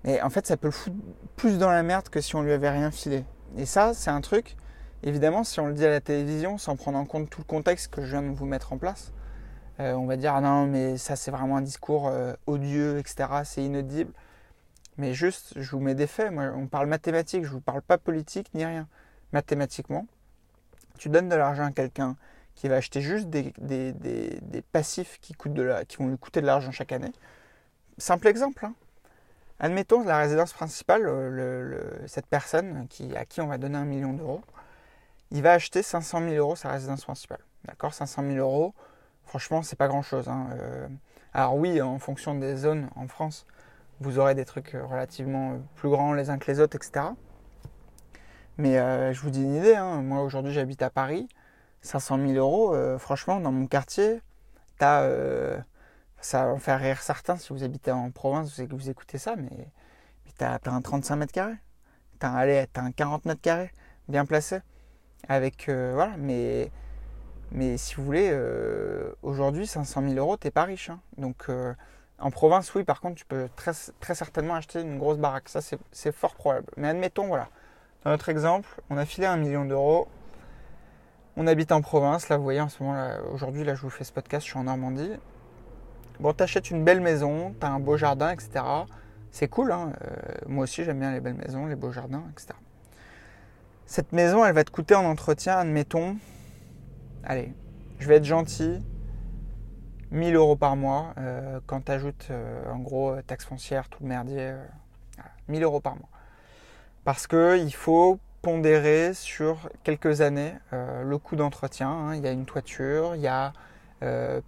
[0.04, 0.96] mais en fait, ça peut le foutre
[1.36, 3.24] plus dans la merde que si on lui avait rien filé.
[3.58, 4.56] Et ça, c'est un truc,
[5.02, 7.92] évidemment, si on le dit à la télévision, sans prendre en compte tout le contexte
[7.92, 9.12] que je viens de vous mettre en place,
[9.80, 13.26] euh, on va dire, ah non, mais ça, c'est vraiment un discours euh, odieux, etc.,
[13.44, 14.12] c'est inaudible.
[14.96, 16.32] Mais juste, je vous mets des faits.
[16.32, 18.88] Moi, on parle mathématiques, je ne vous parle pas politique ni rien.
[19.32, 20.06] Mathématiquement,
[20.98, 22.16] tu donnes de l'argent à quelqu'un
[22.54, 27.12] qui va acheter juste des, passifs qui, de vont lui coûter de l'argent chaque année.
[27.98, 28.64] Simple exemple.
[28.64, 28.74] Hein.
[29.58, 31.08] Admettons la résidence principale,
[32.06, 34.42] cette personne qui, à qui on va donner un million d'euros,
[35.30, 37.40] il va acheter 500 000 euros sa résidence principale.
[37.64, 37.94] D'accord?
[37.94, 38.74] 500 000 euros,
[39.24, 40.28] franchement, c'est pas grand chose.
[40.28, 40.48] Hein.
[40.52, 40.88] Euh,
[41.32, 43.46] alors, oui, en fonction des zones en France,
[44.00, 47.06] vous aurez des trucs euh, relativement euh, plus grands les uns que les autres, etc.
[48.58, 50.02] Mais euh, je vous dis une idée, hein.
[50.02, 51.28] moi aujourd'hui j'habite à Paris,
[51.82, 54.20] 500 000 euros, franchement dans mon quartier,
[54.80, 55.08] as,
[56.20, 59.34] ça va en faire rire certains si vous habitez en province, vous, vous écoutez ça,
[59.36, 61.56] mais, mais tu as, un 35 mètres carrés,
[62.20, 63.72] tu as, as, un 40 mètres carrés
[64.08, 64.60] bien placé,
[65.28, 66.70] avec, voilà, mais,
[67.50, 68.32] mais si vous voulez,
[69.22, 71.00] aujourd'hui 500 000 euros, t'es pas riche, hein.
[71.18, 71.48] donc
[72.18, 75.48] en province, oui, par contre, tu peux très, très certainement acheter une grosse baraque.
[75.48, 75.60] Ça,
[75.92, 76.66] c'est fort probable.
[76.76, 77.48] Mais admettons, voilà.
[78.04, 80.08] Dans notre exemple, on a filé un million d'euros.
[81.36, 82.28] On habite en province.
[82.28, 84.58] Là, vous voyez, en ce moment, aujourd'hui, là, je vous fais ce podcast, je suis
[84.58, 85.12] en Normandie.
[86.20, 88.64] Bon, t'achètes une belle maison, t'as un beau jardin, etc.
[89.32, 89.92] C'est cool, hein.
[90.02, 90.12] Euh,
[90.46, 92.54] moi aussi, j'aime bien les belles maisons, les beaux jardins, etc.
[93.84, 96.16] Cette maison, elle va te coûter en entretien, admettons.
[97.24, 97.52] Allez,
[97.98, 98.80] je vais être gentil,
[100.10, 104.02] 1000 euros par mois euh, quand tu ajoutes euh, en gros euh, taxe foncière, tout
[104.02, 104.54] le merdier.
[105.48, 106.08] 1000 euros par mois.
[107.04, 111.88] Parce qu'il faut pondérer sur quelques années le coût d'entretien.
[111.88, 112.16] Hein.
[112.16, 113.52] Il y a une toiture, il y a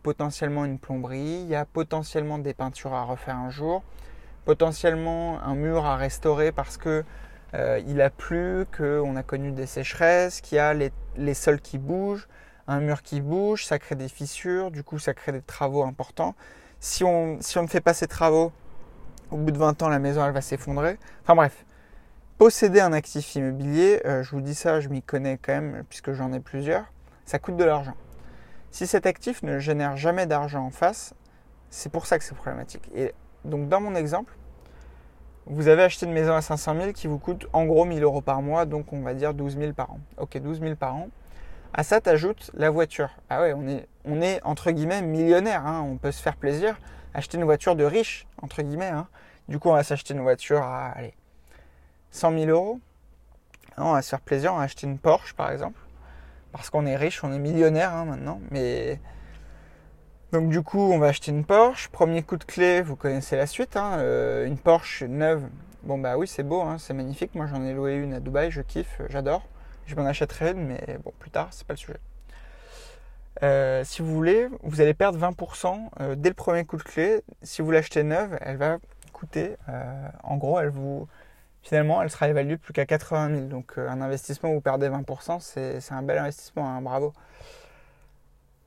[0.03, 3.83] potentiellement une plomberie, il y a potentiellement des peintures à refaire un jour,
[4.45, 7.05] potentiellement un mur à restaurer parce que
[7.55, 12.29] il a plu, qu'on a connu des sécheresses, qu'il y a les sols qui bougent,
[12.69, 16.35] un mur qui bouge, ça crée des fissures, du coup ça crée des travaux importants.
[16.81, 18.53] Si on, ne fait pas ces travaux,
[19.31, 20.99] au bout de 20 ans, la maison elle va s'effondrer.
[21.23, 21.65] Enfin bref,
[22.39, 26.13] posséder un actif immobilier, euh, je vous dis ça, je m'y connais quand même puisque
[26.13, 26.85] j'en ai plusieurs,
[27.25, 27.95] ça coûte de l'argent.
[28.71, 31.15] Si cet actif ne génère jamais d'argent en face,
[31.71, 32.91] c'est pour ça que c'est problématique.
[32.95, 34.37] Et donc dans mon exemple,
[35.47, 38.21] vous avez acheté une maison à 500 000 qui vous coûte en gros 1000 euros
[38.21, 40.01] par mois, donc on va dire 12 000 par an.
[40.19, 41.09] Ok, 12 000 par an.
[41.79, 43.11] À ça, t'ajoutes la voiture.
[43.29, 45.67] Ah ouais, on est, on est entre guillemets millionnaire.
[45.67, 45.83] Hein.
[45.87, 46.79] On peut se faire plaisir,
[47.13, 48.87] acheter une voiture de riche, entre guillemets.
[48.87, 49.09] Hein.
[49.51, 51.13] Du coup, on va s'acheter une voiture à allez,
[52.13, 52.81] 100 000 euros.
[53.77, 55.79] on va se faire plaisir, on va acheter une Porsche par exemple.
[56.51, 58.41] Parce qu'on est riche, on est millionnaire hein, maintenant.
[58.51, 58.99] Mais
[60.33, 61.91] donc du coup, on va acheter une Porsche.
[61.91, 63.77] Premier coup de clé, vous connaissez la suite.
[63.77, 65.45] Euh, une Porsche neuve.
[65.83, 67.35] Bon bah oui, c'est beau, c'est magnifique.
[67.35, 69.43] Moi, j'en ai loué une à Dubaï, je kiffe, j'adore.
[69.87, 72.01] Je m'en achèterai une, mais bon, plus tard, c'est pas le sujet.
[73.43, 77.23] Euh, si vous voulez, vous allez perdre 20% euh, dès le premier coup de clé.
[77.43, 78.79] Si vous l'achetez neuve, elle va
[79.13, 79.57] coûter,
[80.25, 81.09] en gros, elle vous,
[81.63, 83.41] finalement, elle sera évaluée plus qu'à 80 000.
[83.47, 87.15] Donc, un investissement où vous perdez 20%, c'est un bel investissement, hein, bravo.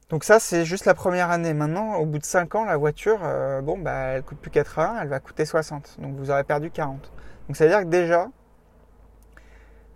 [0.10, 1.54] Donc ça, c'est juste la première année.
[1.54, 5.00] Maintenant, au bout de 5 ans, la voiture, euh, bon, bah, elle coûte plus 80,
[5.04, 5.98] elle va coûter 60.
[6.00, 7.12] Donc vous aurez perdu 40.
[7.48, 8.28] Donc ça veut dire que déjà,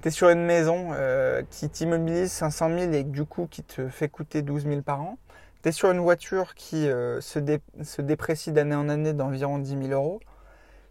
[0.04, 3.88] tu es sur une maison euh, qui t'immobilise 500 000 et du coup qui te
[3.88, 5.18] fait coûter 12 000 par an.
[5.62, 7.40] Tu es sur une voiture qui euh, se,
[7.84, 10.20] se, déprécie d'année en année d'environ 10 000 euros.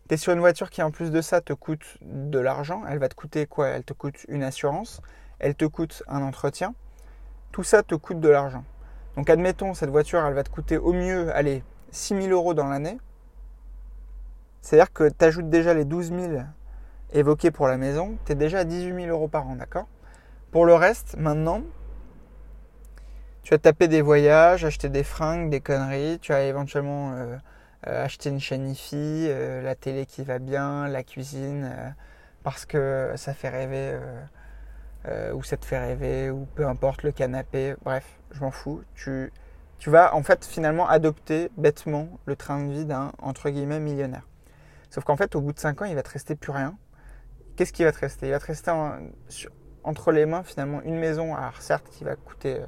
[0.08, 2.84] Tu es sur une voiture qui en plus de ça te coûte de l'argent.
[2.88, 3.68] Elle va te coûter quoi?
[3.68, 5.02] Elle te coûte une assurance,
[5.40, 6.74] elle te coûte un entretien.
[7.52, 8.64] Tout ça te coûte de l'argent.
[9.16, 12.66] Donc admettons, cette voiture, elle va te coûter au mieux, allez, 6 000 euros dans
[12.66, 12.96] l'année.
[14.62, 16.42] C'est-à-dire que tu ajoutes déjà les 12 000
[17.12, 19.86] évoqués pour la maison, tu es déjà à 18 000 euros par an, d'accord?
[20.50, 21.62] Pour le reste, maintenant,
[23.42, 27.36] tu vas taper des voyages, acheter des fringues, des conneries, tu vas éventuellement euh,
[27.86, 31.94] euh, acheter une chaîne IFI, euh, la télé qui va bien, la cuisine,
[32.42, 33.98] parce que ça fait rêver
[35.08, 38.82] euh, ou ça te fait rêver, ou peu importe, le canapé, bref, je m'en fous.
[38.94, 39.32] Tu,
[39.78, 44.28] tu vas en fait finalement adopter bêtement le train de vie d'un entre guillemets millionnaire.
[44.90, 46.76] Sauf qu'en fait, au bout de 5 ans, il va te rester plus rien.
[47.56, 48.26] Qu'est-ce qui va te rester?
[48.26, 48.72] Il va te rester
[49.84, 52.60] entre les mains finalement une maison, alors certes qui va coûter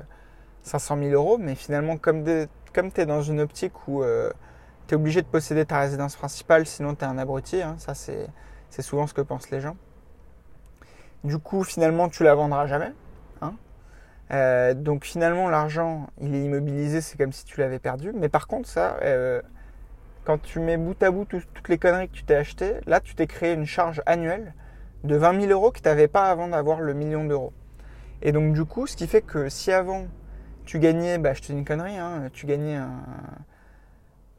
[0.63, 4.31] 500 euh, 000 euros, mais finalement comme, tu es dans une optique où euh,
[4.87, 7.95] tu es obligé de posséder ta résidence principale, sinon tu es un abruti, hein, ça
[7.95, 8.29] c'est
[8.83, 9.77] souvent ce que pensent les gens.
[11.25, 12.93] Du coup, finalement, tu la vendras jamais.
[13.41, 13.55] Hein.
[14.31, 18.13] Euh, donc finalement, l'argent, il est immobilisé, c'est comme si tu l'avais perdu.
[18.13, 19.41] Mais par contre, ça, euh,
[20.25, 23.15] quand tu mets bout à bout toutes les conneries que tu t'es achetées, là, tu
[23.15, 24.53] t'es créé une charge annuelle
[25.05, 27.53] de 20 000 euros que tu n'avais pas avant d'avoir le million d'euros.
[28.23, 30.07] Et donc du coup, ce qui fait que si avant,
[30.65, 33.05] tu gagnais, bah, je te dis une connerie, hein, tu gagnais un,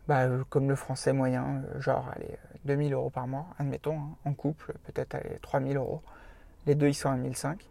[0.08, 4.34] bah, euh, comme le français moyen, genre allez, 2000 euros par mois, admettons, hein, en
[4.34, 6.02] couple, peut-être 3000 euros
[6.66, 7.66] les deux ils sont à 1005.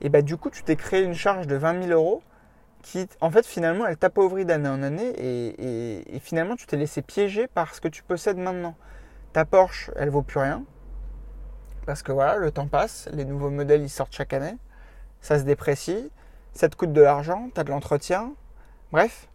[0.00, 2.22] Et bah du coup tu t'es créé une charge de 20 000 euros
[2.82, 7.46] qui en fait finalement elle t'appauvrit d'année en année et, finalement tu t'es laissé piéger
[7.46, 8.74] par ce que tu possèdes maintenant.
[9.32, 10.64] Ta Porsche elle vaut plus rien
[11.86, 14.56] parce que voilà le temps passe, les nouveaux modèles ils sortent chaque année,
[15.20, 16.10] ça se déprécie,
[16.52, 18.32] ça te coûte de l'argent, tu de l'entretien,
[18.92, 19.28] bref,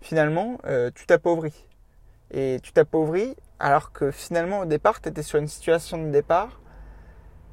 [0.00, 1.66] finalement euh, tu t'appauvris.
[2.30, 6.60] Et tu t'appauvris alors que finalement au départ tu étais sur une situation de départ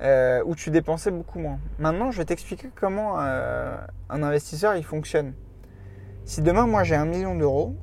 [0.02, 1.60] euh, où tu dépensais beaucoup moins.
[1.80, 3.78] Maintenant, je vais t'expliquer comment euh,
[4.10, 5.34] un investisseur il fonctionne.
[6.26, 7.78] Si demain, moi, j'ai un million d'euros,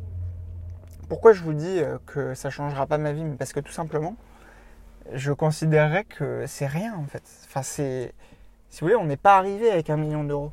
[1.09, 4.17] pourquoi je vous dis que ça changera pas ma vie Parce que tout simplement,
[5.13, 7.23] je considérerais que c'est rien en fait.
[7.47, 8.15] Enfin, c'est,
[8.69, 10.53] si vous voulez, on n'est pas arrivé avec un million d'euros.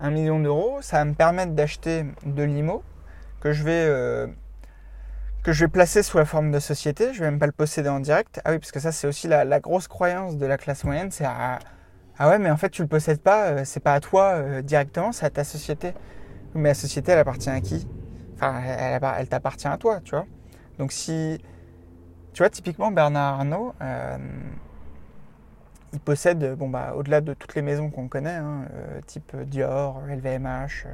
[0.00, 2.82] Un million d'euros, ça va me permettre d'acheter de l'IMO
[3.40, 4.28] que je vais
[5.42, 7.88] que je vais placer sous la forme de société, je vais même pas le posséder
[7.88, 8.40] en direct.
[8.44, 11.24] Ah oui, parce que ça c'est aussi la, grosse croyance de la classe moyenne, c'est
[11.24, 11.58] ah,
[12.18, 14.62] ah, ouais, mais en fait tu le possèdes pas, euh, c'est pas à toi euh,
[14.62, 15.94] directement, c'est à ta société.
[16.54, 17.86] Mais la société, elle appartient à qui?
[18.34, 20.26] Enfin, elle, elle, t'appartient à toi, tu vois.
[20.78, 21.38] Donc si,
[22.38, 24.16] tu vois, typiquement Bernard Arnault, euh,
[25.92, 28.66] il possède, bon bah, au-delà de toutes les maisons qu'on connaît, hein,
[29.08, 30.86] type Dior, LVMH,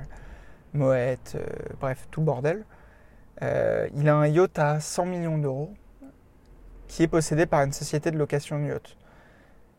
[0.72, 1.36] Moet,
[1.78, 2.64] bref, tout bordel.
[3.42, 5.74] Euh, il a un yacht à 100 millions d'euros
[6.88, 8.96] qui est possédé par une société de location de yacht.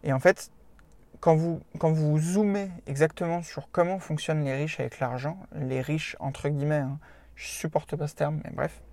[0.03, 0.51] Et en fait,
[1.19, 6.15] quand vous, quand vous zoomez exactement sur comment fonctionnent les riches avec l'argent, les riches
[6.19, 6.99] entre guillemets, hein,
[7.33, 8.83] je supporte pas ce terme, mais bref,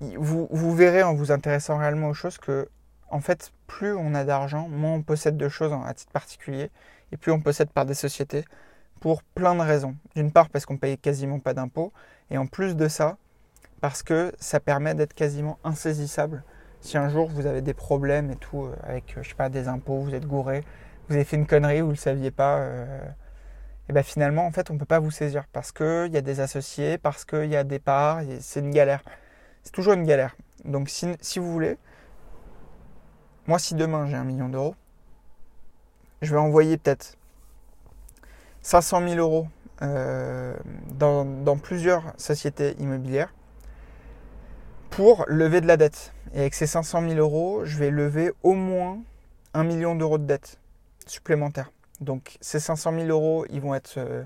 [0.00, 2.68] vous, verrez en vous intéressant réellement aux choses que,
[3.10, 6.70] en fait, plus on a d'argent, moins on possède de choses à titre particulier,
[7.12, 8.44] et plus on possède par des sociétés,
[9.00, 9.96] pour plein de raisons.
[10.14, 11.92] D'une part parce qu'on paye quasiment pas d'impôts,
[12.30, 13.16] et en plus de ça,
[13.80, 16.42] parce que ça permet d'être quasiment insaisissable.
[16.80, 19.68] Si un jour vous avez des problèmes et tout, euh, avec, je sais pas, des
[19.68, 20.64] impôts, vous êtes gouré,
[21.08, 23.00] vous avez fait une connerie, vous ne le saviez pas, euh,
[23.88, 26.22] et ben finalement, en fait, on ne peut pas vous saisir parce qu'il y a
[26.22, 29.02] des associés, parce qu'il y a des parts, c'est une galère.
[29.64, 30.36] C'est toujours une galère.
[30.64, 31.76] Donc si, vous voulez,
[33.46, 34.74] moi si demain j'ai un million d'euros,
[36.22, 37.16] je vais envoyer peut-être
[38.62, 39.48] 500 000 euros
[39.82, 40.56] euh,
[40.92, 43.34] dans, plusieurs sociétés immobilières
[44.90, 46.14] pour lever de la dette.
[46.32, 48.98] Et avec ces 500 000 euros, je vais lever au moins
[49.52, 50.58] 1 million d'euros de dette
[51.06, 51.72] supplémentaire.
[52.00, 54.24] Donc ces 500 000 euros, ils vont être euh,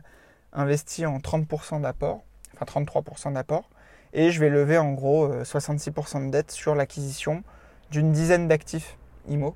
[0.52, 2.22] investis en 30% d'apport,
[2.54, 3.68] enfin 33% d'apport,
[4.12, 7.42] et je vais lever en gros 66% de dette sur l'acquisition
[7.90, 8.96] d'une dizaine d'actifs
[9.28, 9.54] IMO.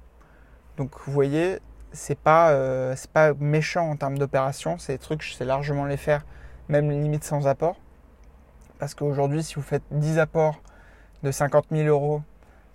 [0.76, 1.58] Donc vous voyez,
[1.92, 2.54] c'est pas,
[2.96, 6.24] c'est pas méchant en termes d'opération, des trucs, je sais largement les faire,
[6.68, 7.76] même limite sans apport.
[8.78, 10.60] Parce qu'aujourd'hui, si vous faites 10 apports
[11.22, 12.22] de 50 000 euros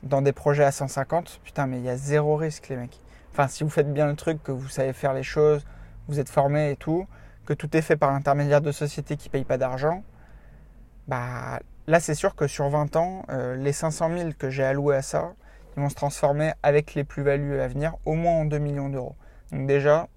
[0.04, 3.00] dans des projets à 150, putain, mais il y a zéro risque, les mecs.
[3.32, 5.66] Enfin, si vous faites bien le truc, que vous savez faire les choses,
[6.08, 7.08] vous êtes formé et tout,
[7.46, 10.04] que tout est fait par l'intermédiaire de sociétés qui ne payent pas d'argent,
[11.08, 14.96] bah là, c'est sûr que sur 20 ans, euh, les 500 000 que j'ai alloués
[14.96, 15.34] à ça,
[15.76, 19.16] ils vont se transformer avec les plus-values à venir au moins en 2 millions d'euros.
[19.52, 20.08] Donc déjà,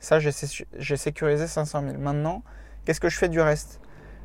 [0.00, 1.98] ça, j'ai sécurisé 500 000.
[1.98, 2.42] Maintenant,
[2.84, 3.80] qu'est-ce que je fais du reste?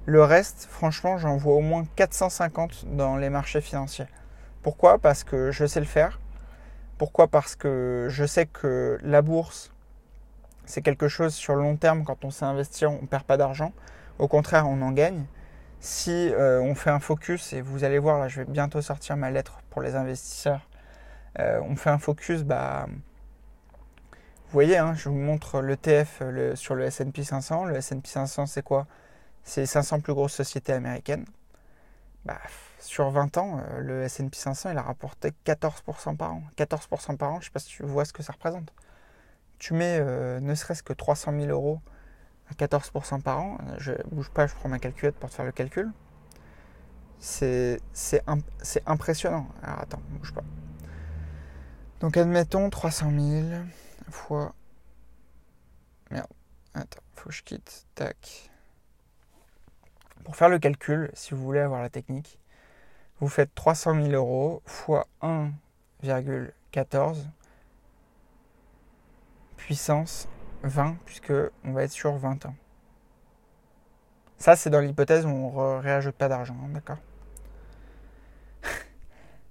[0.06, 4.06] Le reste, franchement, j'en vois au moins 450 dans les marchés financiers.
[4.64, 4.98] Pourquoi?
[5.00, 6.20] Parce que je sais le faire.
[6.98, 7.28] Pourquoi?
[7.28, 9.72] Parce que je sais que la bourse,
[10.66, 13.38] c'est quelque chose sur le long terme, quand on sait investir, on ne perd pas
[13.38, 13.74] d'argent.
[14.18, 15.26] Au contraire, on en gagne.
[15.86, 19.18] Si euh, on fait un focus, et vous allez voir, là, je vais bientôt sortir
[19.18, 20.68] ma lettre pour les investisseurs,
[21.38, 26.74] euh, on fait un focus, bah, vous voyez, hein, je vous montre l'ETF le, sur
[26.74, 27.66] le S&P 500.
[27.66, 28.88] Le S&P 500, c'est quoi?
[29.44, 31.26] C'est les 500 plus grosses sociétés américaines.
[32.26, 32.40] Bah,
[32.80, 36.42] sur 20 ans, euh, le S&P 500, il a rapporté 14% par an.
[36.58, 38.74] 14% par an, je ne sais pas si tu vois ce que ça représente.
[39.60, 41.80] Tu mets euh, ne serait-ce que 300 000 euros
[42.50, 43.58] à 14% par an.
[43.78, 45.92] Je bouge pas, je prends ma calculette pour te faire le calcul.
[47.20, 47.80] C'est
[48.86, 49.48] impressionnant.
[49.64, 50.44] Alors attends, bouge pas.
[52.02, 53.48] Donc admettons 300 000
[54.10, 54.54] fois...
[56.12, 56.28] Merde.
[56.74, 57.88] Attends, faut que je quitte.
[57.96, 58.52] Tac.
[60.24, 62.40] Pour faire le calcul, si vous voulez avoir la technique,
[63.20, 67.26] vous faites 300 000 euros fois 1,14
[69.56, 70.28] puissance
[70.66, 72.56] 20, puisque on va être sur 20 ans.
[74.38, 76.98] Ça, c'est dans l'hypothèse où on ne réajoute pas d'argent, hein, d'accord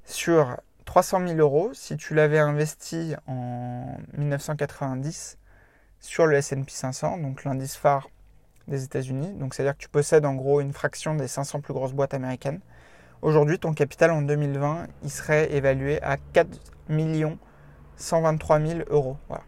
[0.05, 5.39] Sur 300 000 euros, si tu l'avais investi en 1990
[6.01, 8.11] sur le S&P 500, donc l'indice phare
[8.69, 9.33] des États-Unis.
[9.35, 12.61] Donc, c'est-à-dire que tu possèdes en gros une fraction des 500 plus grosses boîtes américaines.
[13.23, 16.49] Aujourd'hui, ton capital en 2020, il serait évalué à 4
[17.97, 19.17] 123 000 euros.
[19.29, 19.45] Voilà.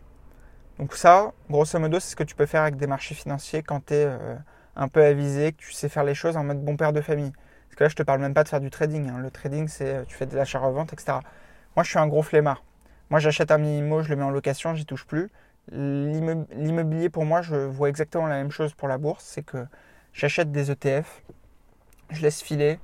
[0.79, 3.87] Donc ça, grosso modo, c'est ce que tu peux faire avec des marchés financiers quand
[3.87, 4.37] tu es euh,
[4.77, 7.33] un peu avisé, que tu sais faire les choses en mode bon père de famille.
[7.69, 9.09] Parce que là, je te parle même pas de faire du trading.
[9.09, 9.19] Hein.
[9.19, 11.19] Le trading, c'est euh, tu fais de l'achat-revente, etc.
[11.77, 12.63] Moi, je suis un gros flemmard.
[13.11, 15.31] Moi, j'achète un minimo, je le mets en location, j'y touche plus.
[15.73, 19.25] L'immobilier, pour moi, je vois exactement la même chose pour la bourse.
[19.25, 19.67] C'est que
[20.13, 21.23] j'achète des ETF,
[22.11, 22.79] je laisse filer,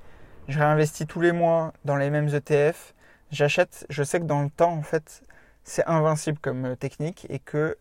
[0.49, 2.95] je réinvestis tous les mois dans les mêmes ETF.
[3.31, 5.23] J'achète, je sais que dans le temps, en fait,
[5.65, 7.79] c'est invincible comme euh, technique et que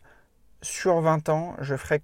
[0.62, 2.02] sur 20 ans, je ferai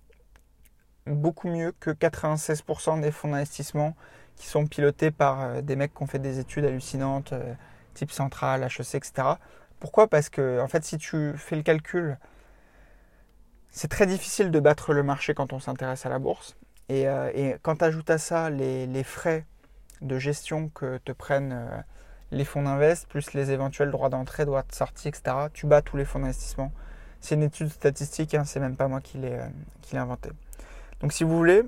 [1.06, 3.96] beaucoup mieux que 96% des fonds d'investissement
[4.36, 7.54] qui sont pilotés par euh, des mecs qui ont fait des études hallucinantes, euh,
[7.94, 9.28] type central, HEC, etc.
[9.80, 10.08] Pourquoi?
[10.08, 12.18] Parce que, en fait, si tu fais le calcul
[13.70, 16.56] c'est très difficile de battre le marché quand on s'intéresse à la bourse.
[16.88, 17.06] Et,
[17.62, 19.44] quand tu ajoutes à ça les, frais
[20.00, 21.84] de gestion que te prennent
[22.30, 25.96] les fonds d'invest, plus les éventuels droits d'entrée, droits de sortie, etc., tu bats tous
[25.96, 26.72] les fonds d'investissement.
[27.20, 30.30] C'est une étude statistique, hein, c'est même pas moi qui l'ai euh, inventé.
[31.00, 31.62] Donc si vous voulez,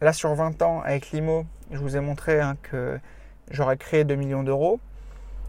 [0.00, 2.98] là sur 20 ans avec l'IMO, je vous ai montré hein, que
[3.50, 4.80] j'aurais créé 2 millions d'euros.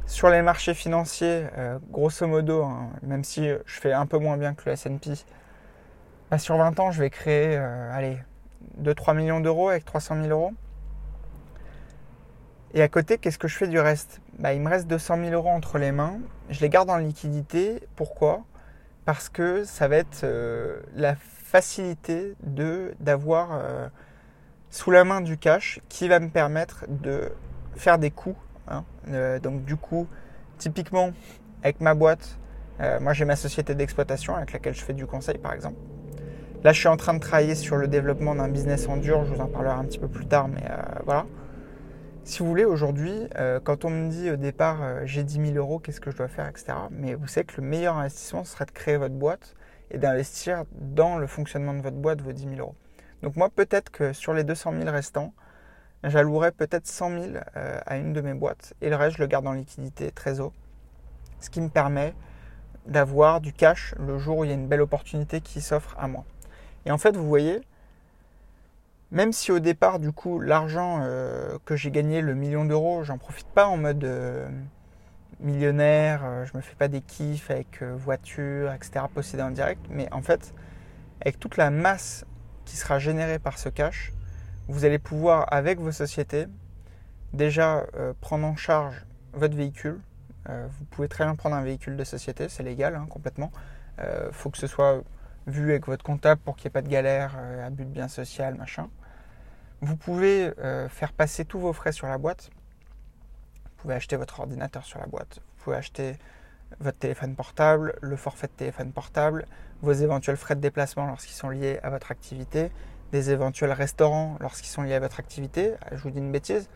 [0.07, 4.35] Sur les marchés financiers, euh, grosso modo, hein, même si je fais un peu moins
[4.35, 5.13] bien que le S&P,
[6.31, 8.17] bah, sur 20 ans, je vais créer euh, allez,
[8.81, 10.53] 2-3 millions d'euros avec 300 000 euros.
[12.73, 14.21] Et à côté, qu'est-ce que je fais du reste?
[14.39, 16.19] Bah, Il me reste 200 000 euros entre les mains.
[16.49, 17.81] Je les garde en liquidité.
[17.95, 18.43] Pourquoi?
[19.05, 23.61] Parce que ça va être euh, la facilité de d'avoir
[24.69, 27.33] sous la main du cash qui va me permettre de
[27.75, 28.37] faire des coups
[28.71, 28.83] Hein.
[29.09, 30.07] Euh, donc du coup,
[30.57, 31.11] typiquement,
[31.63, 32.37] avec ma boîte,
[32.79, 35.77] euh, moi j'ai ma société d'exploitation avec laquelle je fais du conseil par exemple.
[36.63, 39.33] Là, je suis en train de travailler sur le développement d'un business en dur, je
[39.33, 41.25] vous en parlerai un petit peu plus tard, mais euh, voilà.
[42.23, 43.27] Si vous voulez, aujourd'hui,
[43.63, 46.47] quand on me dit au départ j'ai 10 000 euros, qu'est-ce que je dois faire,
[46.47, 46.73] etc.
[46.91, 49.55] Mais vous savez que le meilleur investissement serait de créer votre boîte
[49.89, 52.75] et d'investir dans le fonctionnement de votre boîte vos 10 000 euros.
[53.23, 55.33] Donc moi, peut-être que sur les 200 000 restants,
[56.03, 57.23] j'allouerai peut-être 100 000
[57.55, 60.53] euh, à une de mes boîtes et le reste, je le garde en liquidité, trésor.
[61.39, 62.13] Ce qui me permet
[62.85, 66.07] d'avoir du cash le jour où il y a une belle opportunité qui s'offre à
[66.07, 66.23] moi.
[66.85, 67.61] Et en fait, vous voyez,
[69.11, 73.17] même si au départ, du coup, l'argent euh, que j'ai gagné, le million d'euros, j'en
[73.17, 74.47] profite pas en mode euh,
[75.41, 79.05] millionnaire, euh, je me fais pas des kiffs avec voiture, etc.
[79.13, 79.85] possédés en direct.
[79.89, 80.53] Mais en fait,
[81.19, 82.25] avec toute la masse
[82.63, 84.13] qui sera générée par ce cash,
[84.69, 86.45] vous allez pouvoir, avec vos sociétés,
[87.33, 87.85] déjà
[88.21, 89.99] prendre en charge votre véhicule.
[90.47, 93.51] vous pouvez très bien prendre un véhicule de société, c'est légal hein, complètement.
[93.97, 95.01] Il faut que ce soit
[95.47, 98.55] vu avec votre comptable pour qu'il n'y ait pas de galère, abus de bien social,
[98.55, 98.87] machin.
[99.81, 100.51] Vous pouvez
[100.89, 102.51] faire passer tous vos frais sur la boîte.
[103.65, 105.39] Vous pouvez acheter votre ordinateur sur la boîte.
[105.57, 106.17] Vous pouvez acheter
[106.79, 109.45] votre téléphone portable, le forfait de téléphone portable,
[109.81, 112.71] vos éventuels frais de déplacement lorsqu'ils sont liés à votre activité,
[113.11, 115.73] des éventuels restaurants lorsqu'ils sont liés à votre activité.
[115.91, 116.69] Je vous dis une bêtise.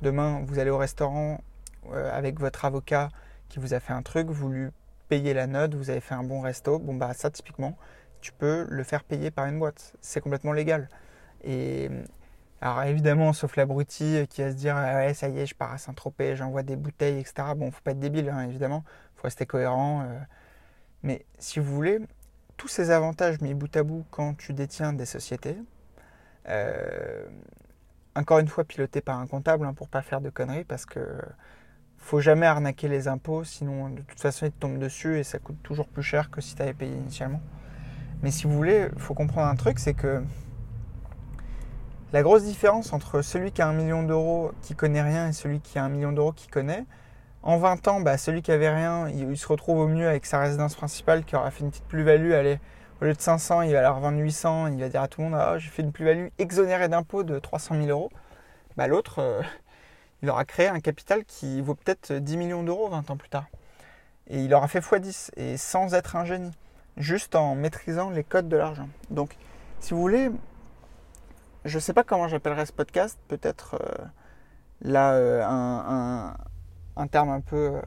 [0.00, 1.40] Demain, vous allez au restaurant
[1.90, 3.08] euh, avec votre avocat
[3.48, 4.68] qui vous a fait un truc, vous lui
[5.08, 6.78] payez la note, vous avez fait un bon resto.
[6.78, 7.76] Bon, bah, ça, typiquement,
[8.20, 9.94] tu peux le faire payer par une boîte.
[10.00, 10.88] C'est complètement légal.
[11.44, 11.90] Et
[12.62, 15.72] alors évidemment, sauf l'abruti qui va se dire ah ouais ça y est, je pars
[15.72, 17.34] à Saint-Tropez, j'envoie des bouteilles, etc.
[17.56, 18.84] Bon, faut pas être débile, hein, évidemment,
[19.16, 20.02] faut rester cohérent.
[20.02, 20.18] Euh.
[21.02, 21.98] Mais si vous voulez,
[22.56, 25.56] tous ces avantages mis bout à bout quand tu détiens des sociétés,
[26.48, 27.26] euh,
[28.14, 31.00] encore une fois piloté par un comptable hein, pour pas faire de conneries, parce que
[31.98, 35.40] faut jamais arnaquer les impôts, sinon de toute façon ils te tombent dessus et ça
[35.40, 37.40] coûte toujours plus cher que si tu avais payé initialement.
[38.22, 40.22] Mais si vous voulez, faut comprendre un truc, c'est que
[42.12, 45.60] la grosse différence entre celui qui a un million d'euros qui connaît rien et celui
[45.60, 46.84] qui a un million d'euros qui connaît,
[47.42, 50.38] en 20 ans, bah, celui qui avait rien, il, se retrouve au mieux avec sa
[50.40, 52.32] résidence principale qui aura fait une petite plus-value.
[52.32, 52.60] Allez,
[53.00, 54.68] au lieu de 500, il va la revendre 800.
[54.68, 57.38] Il va dire à tout le monde ah, j'ai fait une plus-value exonérée d'impôts de
[57.40, 58.10] 300 000 euros.
[58.76, 59.42] Bah, L'autre, euh,
[60.22, 63.46] il aura créé un capital qui vaut peut-être 10 millions d'euros 20 ans plus tard.
[64.28, 66.52] Et il aura fait x10 et sans être un génie,
[66.96, 68.88] juste en maîtrisant les codes de l'argent.
[69.10, 69.36] Donc,
[69.80, 70.30] si vous voulez,
[71.64, 74.04] je ne sais pas comment j'appellerais ce podcast, peut-être euh,
[74.82, 75.42] là euh,
[76.96, 77.80] un, terme un peu euh,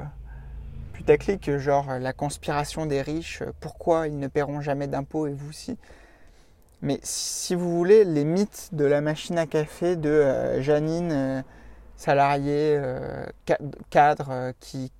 [0.94, 5.78] putaclic, genre la conspiration des riches, pourquoi ils ne paieront jamais d'impôts et vous aussi.
[6.82, 11.44] Mais si vous voulez, les mythes de la machine à café de Janine,
[11.96, 12.80] salariée,
[13.90, 14.92] cadre, qui,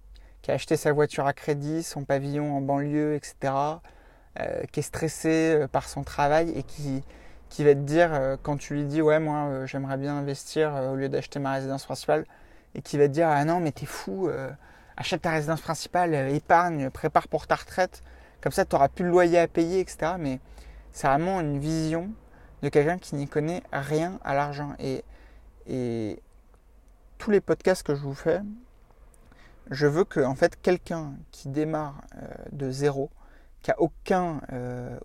[0.42, 3.54] qui, a acheté sa voiture à crédit, son pavillon en banlieue, etc.,
[4.72, 7.04] qui est stressée par son travail et qui,
[7.56, 10.76] qui va te dire euh, quand tu lui dis ouais moi euh, j'aimerais bien investir
[10.76, 12.26] euh, au lieu d'acheter ma résidence principale
[12.74, 14.30] et qui va te dire ah non mais t'es fou
[14.98, 18.04] achète ta résidence principale épargne prépare pour ta retraite.
[18.42, 20.42] Comme ça tu n'auras plus le loyer à payer etc mais
[20.92, 22.10] c'est vraiment une vision
[22.62, 24.74] de quelqu'un qui n'y connaît rien à l'argent.
[24.80, 25.06] Et,
[25.66, 26.22] et
[27.18, 28.42] tous les podcasts que je vous fais
[29.72, 32.02] je veux que en fait quelqu'un qui démarre
[32.52, 33.12] de zéro
[33.62, 34.42] qui a aucun,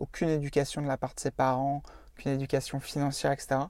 [0.00, 1.84] aucune éducation de la part de ses parents
[2.24, 3.60] une éducation financière, etc.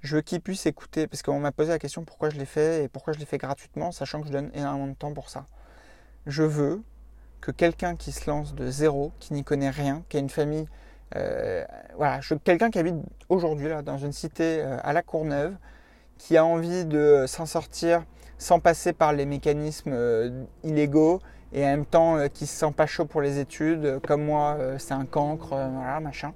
[0.00, 2.84] Je veux qu'il puisse écouter, parce qu'on m'a posé la question pourquoi je l'ai fait
[2.84, 5.46] et pourquoi je l'ai fait gratuitement, sachant que je donne énormément de temps pour ça.
[6.26, 6.82] Je veux
[7.40, 10.66] que quelqu'un qui se lance de zéro, qui n'y connaît rien, qui a une famille,
[11.14, 11.64] euh,
[11.96, 12.96] voilà, quelqu'un qui habite
[13.28, 15.54] aujourd'hui dans une cité euh, à la Courneuve,
[16.18, 18.04] qui a envie de s'en sortir
[18.38, 21.20] sans passer par les mécanismes euh, illégaux
[21.52, 24.94] et en même temps qui se sent pas chaud pour les études, comme moi, c'est
[24.94, 26.32] un cancre, voilà, machin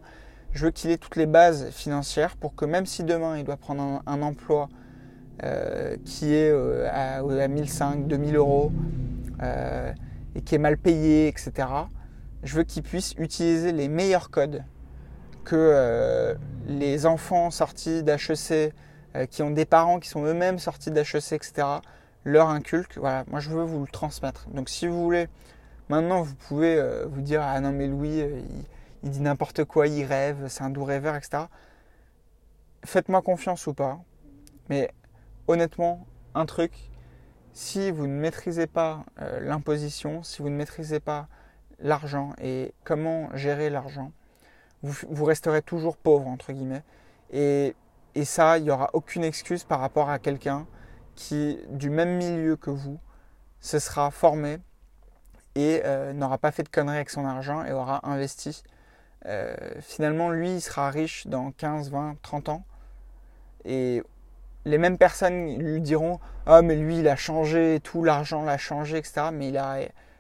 [0.57, 3.59] je veux qu'il ait toutes les bases financières pour que même si demain il doit
[3.59, 4.69] prendre un, emploi
[5.45, 8.73] euh, qui est euh, à, à 1005, 2000 euros
[9.43, 9.93] euh,
[10.35, 11.53] et qui est mal payé, etc.,
[12.43, 14.65] je veux qu'il puisse utiliser les meilleurs codes
[15.45, 16.37] que
[16.67, 18.73] les enfants sortis d'HEC,
[19.31, 21.69] qui ont des parents qui sont eux-mêmes sortis d'HEC, etc.,
[22.25, 22.99] leur inculquent.
[22.99, 24.49] Voilà, moi je veux vous le transmettre.
[24.51, 25.29] Donc si vous voulez,
[25.89, 28.65] maintenant vous pouvez vous dire Ah non, mais Louis, il
[29.07, 31.45] il dit n'importe quoi, il rêve, c'est un doux rêveur, etc.
[32.85, 34.01] Faites-moi confiance ou pas,
[34.69, 34.91] mais
[35.47, 36.73] honnêtement, un truc,
[37.53, 41.29] si vous ne maîtrisez pas euh, l'imposition, si vous ne maîtrisez pas
[41.79, 44.11] l'argent et comment gérer l'argent,
[44.83, 46.83] vous, resterez toujours pauvre, entre guillemets.
[47.33, 47.77] Et,
[48.25, 50.67] ça, il n'y aura aucune excuse par rapport à quelqu'un
[51.15, 52.99] qui, du même milieu que vous,
[53.61, 54.59] se sera formé
[55.55, 58.65] et euh, n'aura pas fait de conneries avec son argent et aura investi
[59.25, 62.65] euh, finalement, lui, il sera riche dans 15, 20, 30 ans.
[63.65, 64.03] Et
[64.65, 68.99] les mêmes personnes lui diront Ah, mais lui, il a changé tout, l'argent l'a changé,
[68.99, 69.29] etc.
[69.33, 69.79] Mais il a.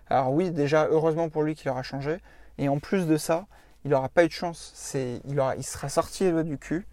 [0.08, 2.18] Alors, oui, déjà, heureusement pour lui qu'il aura changé.
[2.58, 3.46] Et en plus de ça,
[3.84, 4.72] il n'aura pas eu de chance.
[4.74, 6.86] C'est, il, aura, il sera sorti du cul.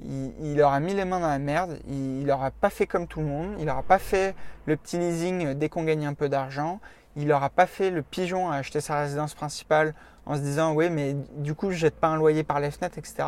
[0.00, 1.78] Il, aura mis les mains dans la merde.
[1.88, 3.54] Il n'aura pas fait comme tout le monde.
[3.58, 4.34] Il n'aura pas fait
[4.66, 6.80] le petit leasing dès qu'on gagne un peu d'argent.
[7.16, 9.94] Il n'aura pas fait le pigeon à acheter sa résidence principale
[10.26, 12.98] en se disant oui mais du coup je jette pas un loyer par les fenêtres,
[12.98, 13.24] etc.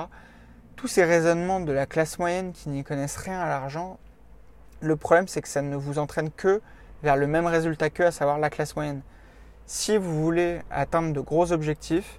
[0.76, 3.99] Tous ces raisonnements de la classe moyenne qui n'y connaissent rien à l'argent,
[4.80, 6.61] le problème c'est que ça ne vous entraîne que
[7.03, 9.03] vers le même résultat qu'eux, à savoir la classe moyenne.
[9.66, 12.18] Si vous voulez atteindre de gros objectifs,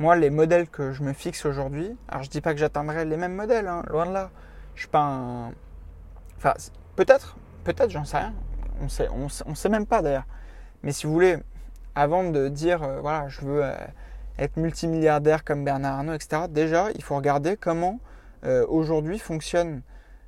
[0.00, 3.16] moi, les modèles que je me fixe aujourd'hui, alors je dis pas que j'atteindrai les
[3.16, 4.30] mêmes modèles, hein, loin de là.
[4.74, 5.52] Je suis pas un.
[6.36, 6.54] Enfin,
[6.96, 8.34] peut-être, peut-être, j'en sais rien.
[8.80, 10.26] On sait, on, sait même pas d'ailleurs.
[10.82, 11.38] Mais si vous voulez,
[11.94, 13.72] avant de dire, euh, voilà, je veux euh,
[14.38, 18.00] être multimilliardaire comme Bernard Arnault, etc., déjà, il faut regarder comment
[18.44, 19.82] euh, aujourd'hui fonctionnent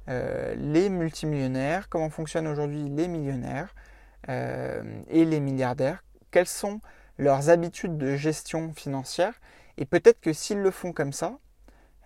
[0.09, 3.75] les multimillionnaires, comment fonctionnent aujourd'hui les millionnaires
[4.29, 6.81] et les milliardaires, quelles sont
[7.19, 9.35] leurs habitudes de gestion financière?
[9.79, 11.39] Et peut-être que s'ils le font comme ça,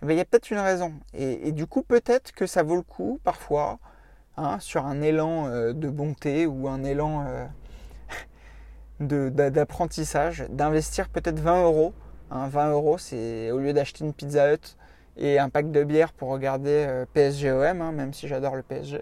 [0.01, 0.93] eh ben, il y a peut-être une raison.
[1.13, 3.77] Et, du coup, peut-être que ça vaut le coup, parfois,
[4.35, 7.23] hein, sur un élan de bonté ou un élan
[9.01, 11.93] d'apprentissage, d'investir peut-être 20 euros.
[12.29, 14.77] 20 hein, euros, c'est au lieu d'acheter une Pizza Hut
[15.17, 19.01] et un pack de bière pour regarder euh, PSGOM, hein, même si j'adore le PSG.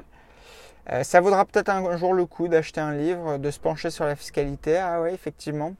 [0.91, 4.06] Euh, ça vaudra peut-être un jour le coup d'acheter un livre, de se pencher sur
[4.06, 4.78] la fiscalité.
[4.78, 5.76] Ah ouais, effectivement,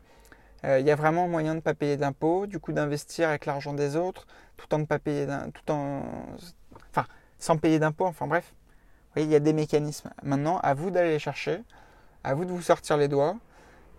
[0.66, 3.46] euh, il y a vraiment moyen de ne pas payer d'impôts, du coup d'investir avec
[3.48, 6.04] l'argent des autres, tout en ne pas payer tout en,
[6.92, 7.08] enfin,
[7.40, 8.06] sans payer d'impôts.
[8.06, 8.54] Enfin bref,
[9.16, 10.12] il y a des mécanismes.
[10.22, 11.64] Maintenant, à vous d'aller les chercher,
[12.24, 13.36] à vous de vous sortir les doigts.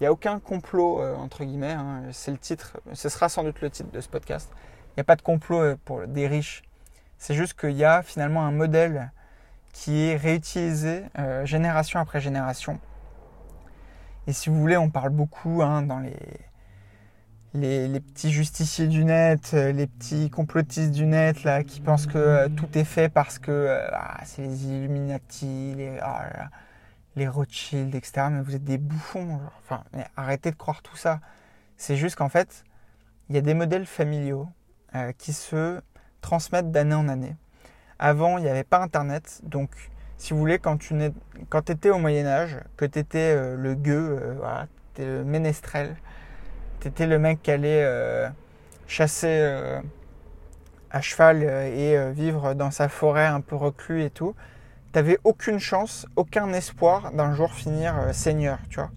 [0.01, 2.05] Il n'y a aucun complot, euh, entre guillemets, hein.
[2.13, 4.51] c'est le titre, ce sera sans doute le titre de ce podcast.
[4.55, 6.63] Il n'y a pas de complot euh, pour des riches.
[7.19, 9.13] C'est juste qu'il y a finalement un modèle
[9.75, 12.81] qui est réutilisé euh, génération après génération.
[14.27, 16.17] Et si vous voulez, on parle beaucoup hein, dans les,
[17.53, 22.69] les, petits justiciers du net, les petits complotistes du net là, qui pensent que tout
[22.73, 26.49] est fait parce que ah, c'est les Illuminati, les, ah
[27.21, 28.29] les Rothschild, etc.
[28.31, 29.39] Mais vous êtes des bouffons.
[29.61, 29.85] Enfin,
[30.17, 31.21] arrêtez de croire tout ça.
[31.77, 32.65] C'est juste qu'en fait,
[33.29, 34.49] il y a des modèles familiaux
[34.95, 35.81] euh, qui se
[36.23, 37.37] transmettent d'année en année.
[37.99, 39.41] Avant, il n'y avait pas Internet.
[39.45, 39.71] Donc,
[40.17, 40.95] si vous voulez, quand tu
[41.51, 44.67] quand étais au Moyen-Âge, que tu étais euh, le gueux, euh, voilà,
[44.99, 45.97] le ménestrel,
[46.81, 47.87] tu étais le mec qui allait
[48.87, 49.81] chasser
[50.91, 54.35] à cheval et vivre dans sa forêt un peu reclus et tout,
[54.93, 58.91] t'avais aucune chance, aucun espoir d'un jour finir euh, seigneur, tu vois.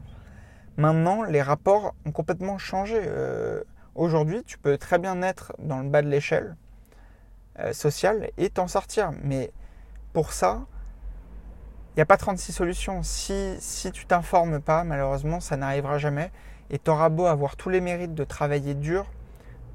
[0.77, 2.99] Maintenant, les rapports ont complètement changé.
[2.99, 3.63] Euh,
[3.93, 6.55] aujourd'hui, tu peux très bien être dans le bas de l'échelle
[7.59, 9.11] euh, sociale et t'en sortir.
[9.23, 9.51] Mais
[10.13, 10.61] pour ça,
[11.91, 13.03] il n'y a pas 36 solutions.
[13.03, 16.31] Si, si tu t'informes pas, malheureusement, ça n'arrivera jamais.
[16.71, 19.05] Et tu auras beau avoir tous les mérites de travailler dur,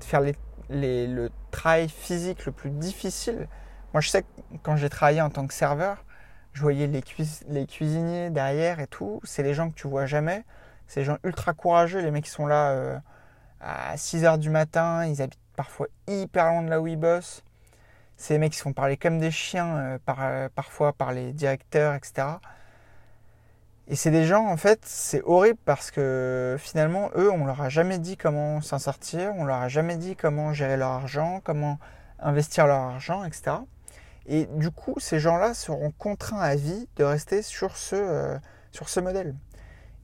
[0.01, 0.23] de faire
[0.69, 3.47] le travail physique le plus difficile.
[3.95, 4.29] Moi, je sais que
[4.65, 6.05] quand j'ai travaillé en tant que serveur,
[6.59, 7.05] je voyais les,
[7.49, 9.21] les cuisiniers derrière et tout.
[9.23, 10.45] C'est les gens que tu vois jamais.
[10.89, 12.01] C'est des gens ultra courageux.
[12.01, 12.99] Les mecs qui sont là euh,
[13.61, 15.07] à 6 h du matin.
[15.07, 17.45] Ils habitent parfois hyper loin de là où ils bossent.
[18.17, 21.33] C'est des mecs qui se font parler comme des chiens euh, euh, parfois par les
[21.33, 22.27] directeurs, etc.
[23.87, 27.69] Et c'est des gens, en fait, c'est horrible parce que finalement, eux, on leur a
[27.69, 31.79] jamais dit comment s'en sortir, on leur a jamais dit comment gérer leur argent, comment
[32.19, 33.59] investir leur argent, etc.
[34.29, 38.39] Et du coup, ces gens-là seront contraints à vie de rester sur ce, euh,
[38.73, 39.35] sur ce modèle.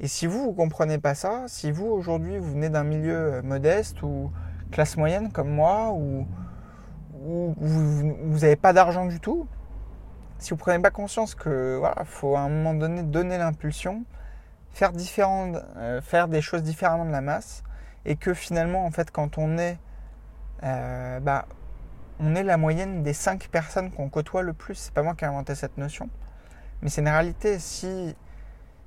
[0.01, 3.35] Et si vous, vous ne comprenez pas ça, si vous, aujourd'hui, vous venez d'un milieu
[3.35, 4.33] euh, modeste ou
[4.73, 6.27] classe moyenne comme moi, ou,
[7.27, 9.47] vous n'avez pas d'argent du tout,
[10.39, 14.05] si vous ne prenez pas conscience que voilà, faut à un moment donné donner l'impulsion,
[14.73, 17.63] faire, euh, faire des choses différemment de la masse,
[18.05, 19.79] et que finalement, en fait, quand on est
[20.61, 21.47] bah,
[22.21, 24.75] on est la moyenne des 5 personnes qu'on côtoie le plus.
[24.75, 26.09] C'est pas moi qui ai inventé cette notion.
[26.83, 27.59] Mais c'est une réalité.
[27.59, 28.15] Si,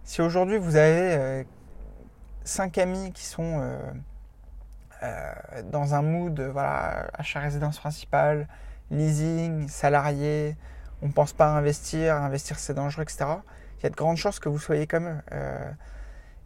[0.03, 1.45] si aujourd'hui vous avez
[2.43, 3.91] 5 euh, amis qui sont euh,
[5.03, 5.33] euh,
[5.71, 8.47] dans un mood, voilà, achat résidence principale,
[8.91, 10.55] leasing, salarié,
[11.01, 13.25] on ne pense pas à investir, investir c'est dangereux, etc.
[13.79, 15.21] Il y a de grandes chances que vous soyez comme eux.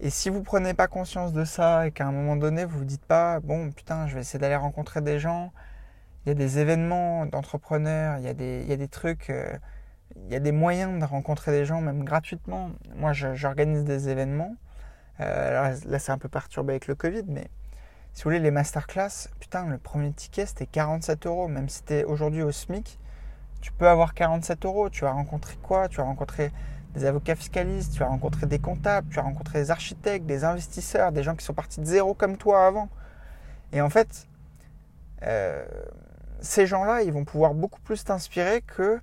[0.01, 2.85] et si vous prenez pas conscience de ça et qu'à un moment donné vous vous
[2.85, 5.53] dites pas, bon putain, je vais essayer d'aller rencontrer des gens,
[6.25, 9.29] il y a des événements d'entrepreneurs, il, y a des, il y a des trucs,
[9.29, 9.57] euh,
[10.15, 12.71] il y a des moyens de rencontrer des gens, même gratuitement.
[12.95, 14.55] Moi, j'organise des événements.
[15.19, 17.49] Euh, là, c'est un peu perturbé avec le Covid, mais
[18.13, 21.47] si vous voulez, les masterclass, putain, le premier ticket, c'était 47 euros.
[21.47, 22.99] Même si tu es aujourd'hui au SMIC,
[23.61, 24.89] tu peux avoir 47 euros.
[24.89, 25.87] Tu vas rencontrer quoi?
[25.87, 26.51] Tu vas rencontrer
[26.93, 31.11] des avocats fiscalistes, tu vas rencontrer des comptables, tu vas rencontrer des architectes, des investisseurs,
[31.13, 32.89] des gens qui sont partis de zéro comme toi avant.
[33.71, 34.27] Et en fait,
[35.23, 35.63] euh,
[36.41, 38.99] ces gens-là, ils vont pouvoir beaucoup plus t'inspirer que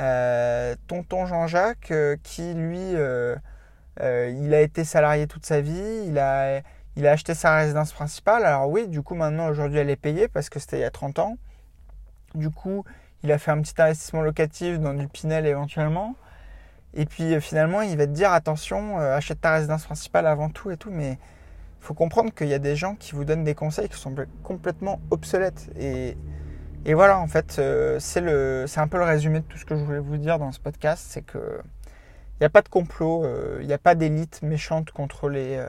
[0.00, 3.36] euh, tonton Jean-Jacques euh, qui, lui, euh,
[4.00, 6.60] il a été salarié toute sa vie, il a,
[6.96, 8.44] il a acheté sa résidence principale.
[8.44, 10.90] Alors oui, du coup, maintenant, aujourd'hui, elle est payée parce que c'était il y a
[10.90, 11.36] 30 ans.
[12.34, 12.84] Du coup,
[13.24, 16.14] il a fait un petit investissement locatif dans du Pinel éventuellement.
[16.94, 20.76] Et puis finalement, il va te dire attention, achète ta résidence principale avant tout et
[20.76, 23.88] tout, mais il faut comprendre qu'il y a des gens qui vous donnent des conseils
[23.88, 25.70] qui sont complètement obsolètes.
[25.78, 26.16] Et,
[26.84, 27.60] et voilà, en fait,
[27.98, 30.60] c'est un peu le résumé de tout ce que je voulais vous dire dans ce
[30.60, 31.60] podcast, c'est que
[32.36, 33.26] il n'y a pas de complot,
[33.60, 35.60] il n'y a pas d'élite méchante contre les,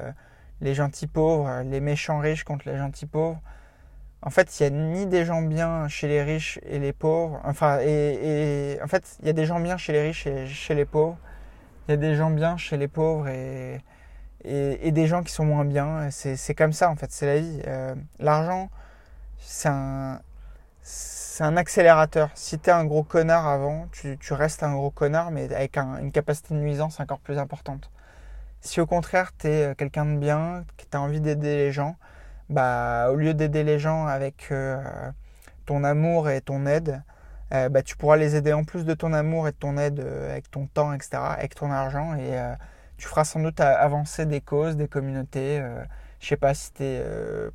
[0.61, 3.41] les gentils pauvres, les méchants riches contre les gentils pauvres.
[4.21, 7.39] En fait, il n'y a ni des gens bien chez les riches et les pauvres.
[7.45, 10.75] Enfin, et, en fait, il y a des gens bien chez les riches et chez
[10.75, 11.17] les pauvres.
[11.87, 13.81] Il y a des gens bien chez les pauvres et,
[14.43, 16.09] et, des gens qui sont moins bien.
[16.11, 17.61] C'est comme ça, en fait, c'est la vie.
[17.67, 18.69] Euh, l'argent,
[19.37, 20.19] c'est un,
[21.41, 22.29] un accélérateur.
[22.35, 26.11] Si tu es un gros connard avant, tu, restes un gros connard, mais avec une
[26.11, 27.89] capacité de nuisance encore plus importante.
[28.61, 31.71] Si au contraire, tu es euh, quelqu'un de bien, que tu as envie d'aider les
[31.71, 31.95] gens,
[32.49, 34.81] bah, au lieu d'aider les gens avec euh,
[35.65, 37.01] ton amour et ton aide,
[37.53, 40.01] euh, bah, tu pourras les aider en plus de ton amour et de ton aide
[40.01, 42.15] avec ton temps, etc., avec ton argent.
[42.15, 42.37] Et
[42.97, 45.63] tu feras sans doute avancer des causes, des communautés.
[46.19, 47.03] je sais pas si tu es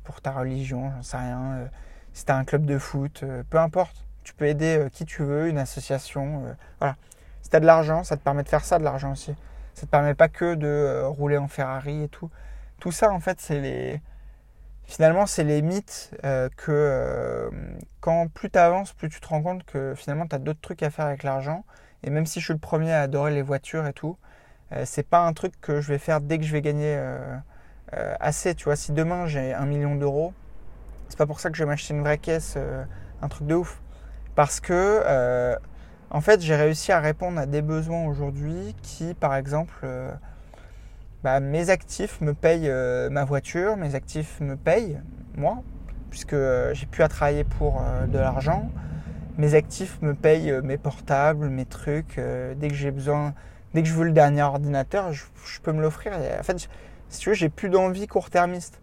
[0.03, 1.69] pour ta religion, j'en sais rien.
[2.15, 3.95] Si tu as un club de foot, peu importe.
[4.23, 6.43] Tu peux aider qui tu veux, une association.
[6.79, 6.95] voilà.
[7.45, 9.35] Si tu as de l'argent, ça te permet de faire ça, de l'argent aussi.
[9.75, 12.31] Ça te permet pas que de euh, rouler en Ferrari et tout.
[12.79, 14.01] Tout ça, en fait, c'est les.
[14.85, 17.49] Finalement, c'est les mythes euh, que euh,
[17.99, 20.81] quand plus tu avances, plus tu te rends compte que finalement, tu as d'autres trucs
[20.81, 21.65] à faire avec l'argent.
[22.03, 24.17] Et même si je suis le premier à adorer les voitures et tout,
[24.83, 26.99] c'est pas un truc que je vais faire dès que je vais gagner
[27.91, 28.53] assez.
[28.53, 30.33] Tu vois, si demain j'ai un million d'euros,
[31.09, 32.57] c'est pas pour ça que je vais m'acheter une vraie caisse,
[33.21, 33.81] un truc de ouf.
[34.35, 35.03] Parce que
[36.15, 40.11] en fait, j'ai réussi à répondre à des besoins aujourd'hui qui, par exemple, euh,
[41.23, 44.99] bah, mes actifs me payent euh, ma voiture, mes actifs me payent
[45.35, 45.61] moi,
[46.09, 48.69] puisque euh, j'ai pu à travailler pour de l'argent.
[49.37, 52.17] Mes actifs me payent mes portables, mes trucs.
[52.55, 53.33] dès que j'ai besoin,
[53.73, 56.13] dès que je veux le dernier ordinateur, je, je peux me l'offrir.
[56.13, 56.69] En fait,
[57.09, 58.79] si tu veux, j'ai plus d'envie court-termiste.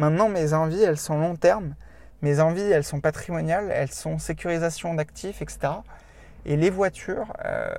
[0.00, 1.74] Maintenant, mes envies, elles sont long terme.
[2.22, 5.74] Mes envies, elles sont patrimoniales, elles sont sécurisation d'actifs, etc.
[6.46, 7.70] Et les voitures, euh,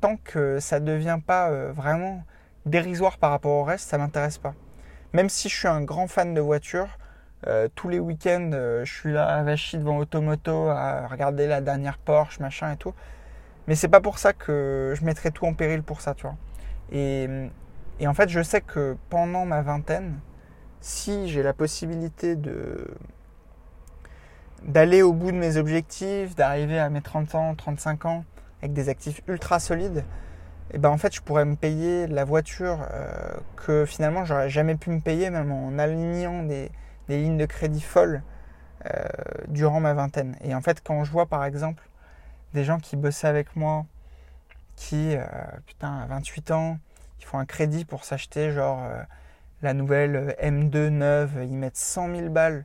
[0.00, 2.22] tant que ça ne devient pas euh, vraiment
[2.66, 4.54] dérisoire par rapport au reste, ça m'intéresse pas.
[5.12, 6.98] Même si je suis un grand fan de voitures,
[7.48, 11.98] euh, tous les week-ends, je suis là à Vachy devant Automoto à regarder la dernière
[11.98, 12.94] Porsche, machin et tout.
[13.66, 16.36] Mais c'est pas pour ça que je mettrais tout en péril pour ça, tu vois.
[16.92, 20.20] Et en fait, je sais que pendant ma vingtaine,
[20.80, 22.36] si j'ai la possibilité
[24.62, 28.24] d'aller au bout de mes objectifs, d'arriver à mes 30 ans, 35 ans
[28.60, 30.04] avec des actifs ultra solides,
[30.70, 34.50] et eh ben en fait je pourrais me payer la voiture euh, que finalement j'aurais
[34.50, 36.72] jamais pu me payer même en alignant des,
[37.08, 38.20] lignes de crédit folles
[38.86, 39.04] euh,
[39.46, 40.36] durant ma vingtaine.
[40.42, 41.88] Et en fait quand je vois par exemple
[42.52, 43.86] des gens qui bossaient avec moi
[44.74, 45.24] qui euh,
[45.66, 46.78] putain à 28 ans
[47.20, 48.80] ils font un crédit pour s'acheter genre
[49.62, 52.64] la nouvelle M2 neuve, ils mettent 100 000 balles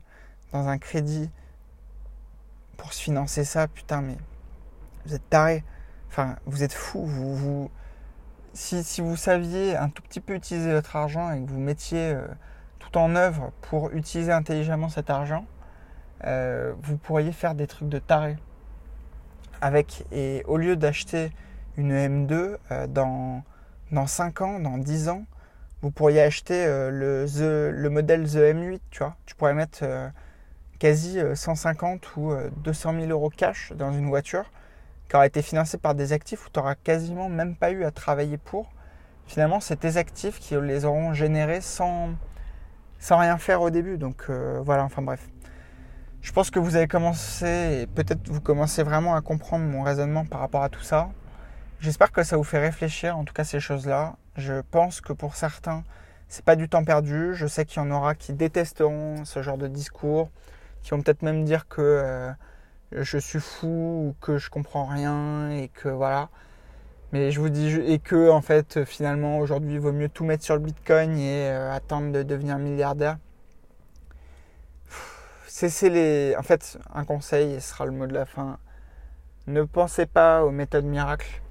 [0.52, 1.30] dans un crédit
[2.76, 4.16] pour se financer ça, putain, mais
[5.06, 5.64] vous êtes taré.
[6.08, 7.04] Enfin, vous êtes fou.
[7.04, 7.70] Vous, vous,
[8.52, 12.26] si, vous saviez un tout petit peu utiliser votre argent et que vous mettiez euh,
[12.78, 15.46] tout en œuvre pour utiliser intelligemment cet argent,
[16.24, 18.36] euh, vous pourriez faire des trucs de taré.
[19.60, 21.30] Avec, et au lieu d'acheter
[21.76, 23.42] une M2 euh, dans,
[23.92, 25.24] dans 5 ans, dans 10 ans,
[25.82, 27.26] vous pourriez acheter le,
[27.70, 29.16] le modèle The M8, tu vois.
[29.26, 29.84] Tu pourrais mettre
[30.82, 34.50] quasi 150 euh, ou 200 euh, 000 euros cash dans une voiture
[35.08, 37.92] qui aura été financée par des actifs où tu n'auras quasiment même pas eu à
[37.92, 38.68] travailler pour.
[39.28, 42.10] Finalement, c'est tes actifs qui les auront générés sans,
[42.98, 43.96] sans rien faire au début.
[43.96, 45.28] Donc euh, voilà, enfin bref.
[46.20, 50.24] Je pense que vous avez commencé, et peut-être vous commencez vraiment à comprendre mon raisonnement
[50.24, 51.10] par rapport à tout ça.
[51.78, 54.16] J'espère que ça vous fait réfléchir, en tout cas ces choses-là.
[54.36, 55.84] Je pense que pour certains,
[56.28, 57.34] c'est pas du temps perdu.
[57.34, 60.30] Je sais qu'il y en aura qui détesteront ce genre de discours,
[60.82, 62.32] qui vont peut-être même dire que euh,
[62.92, 66.30] je suis fou ou que je comprends rien et que voilà.
[67.12, 70.44] Mais je vous dis et que en fait finalement aujourd'hui il vaut mieux tout mettre
[70.44, 73.18] sur le Bitcoin et euh, attendre de devenir milliardaire.
[75.46, 78.58] C'est les en fait un conseil et ce sera le mot de la fin.
[79.46, 81.42] Ne pensez pas aux méthodes miracles.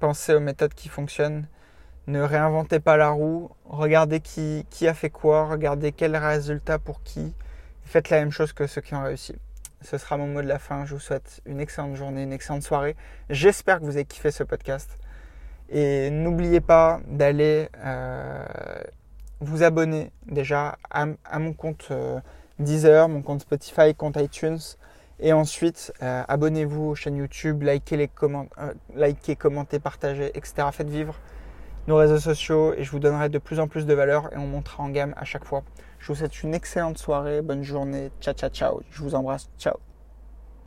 [0.00, 1.46] Pensez aux méthodes qui fonctionnent.
[2.06, 3.50] Ne réinventez pas la roue.
[3.64, 5.46] Regardez qui, a fait quoi.
[5.46, 7.32] Regardez quel résultat pour qui.
[7.82, 9.34] Faites la même chose que ceux qui ont réussi.
[9.80, 10.84] Ce sera mon mot de la fin.
[10.84, 12.94] Je vous souhaite une excellente journée, une excellente soirée.
[13.30, 14.98] J'espère que vous avez kiffé ce podcast.
[15.70, 18.44] Et n'oubliez pas d'aller euh,
[19.40, 21.06] vous abonner déjà à,
[21.38, 22.20] mon compte euh,
[22.58, 24.60] Deezer, mon compte Spotify, compte iTunes.
[25.20, 28.48] Et ensuite, euh, abonnez-vous aux chaînes YouTube, likez, les comment-
[28.94, 30.68] likez, commentez, partagez, etc.
[30.70, 31.14] Faites vivre
[31.86, 34.46] nos réseaux sociaux et je vous donnerai de plus en plus de valeur et on
[34.46, 35.62] montera en gamme à chaque fois.
[35.98, 39.93] Je vous souhaite une excellente soirée, bonne journée, ciao ciao ciao, je vous embrasse, ciao.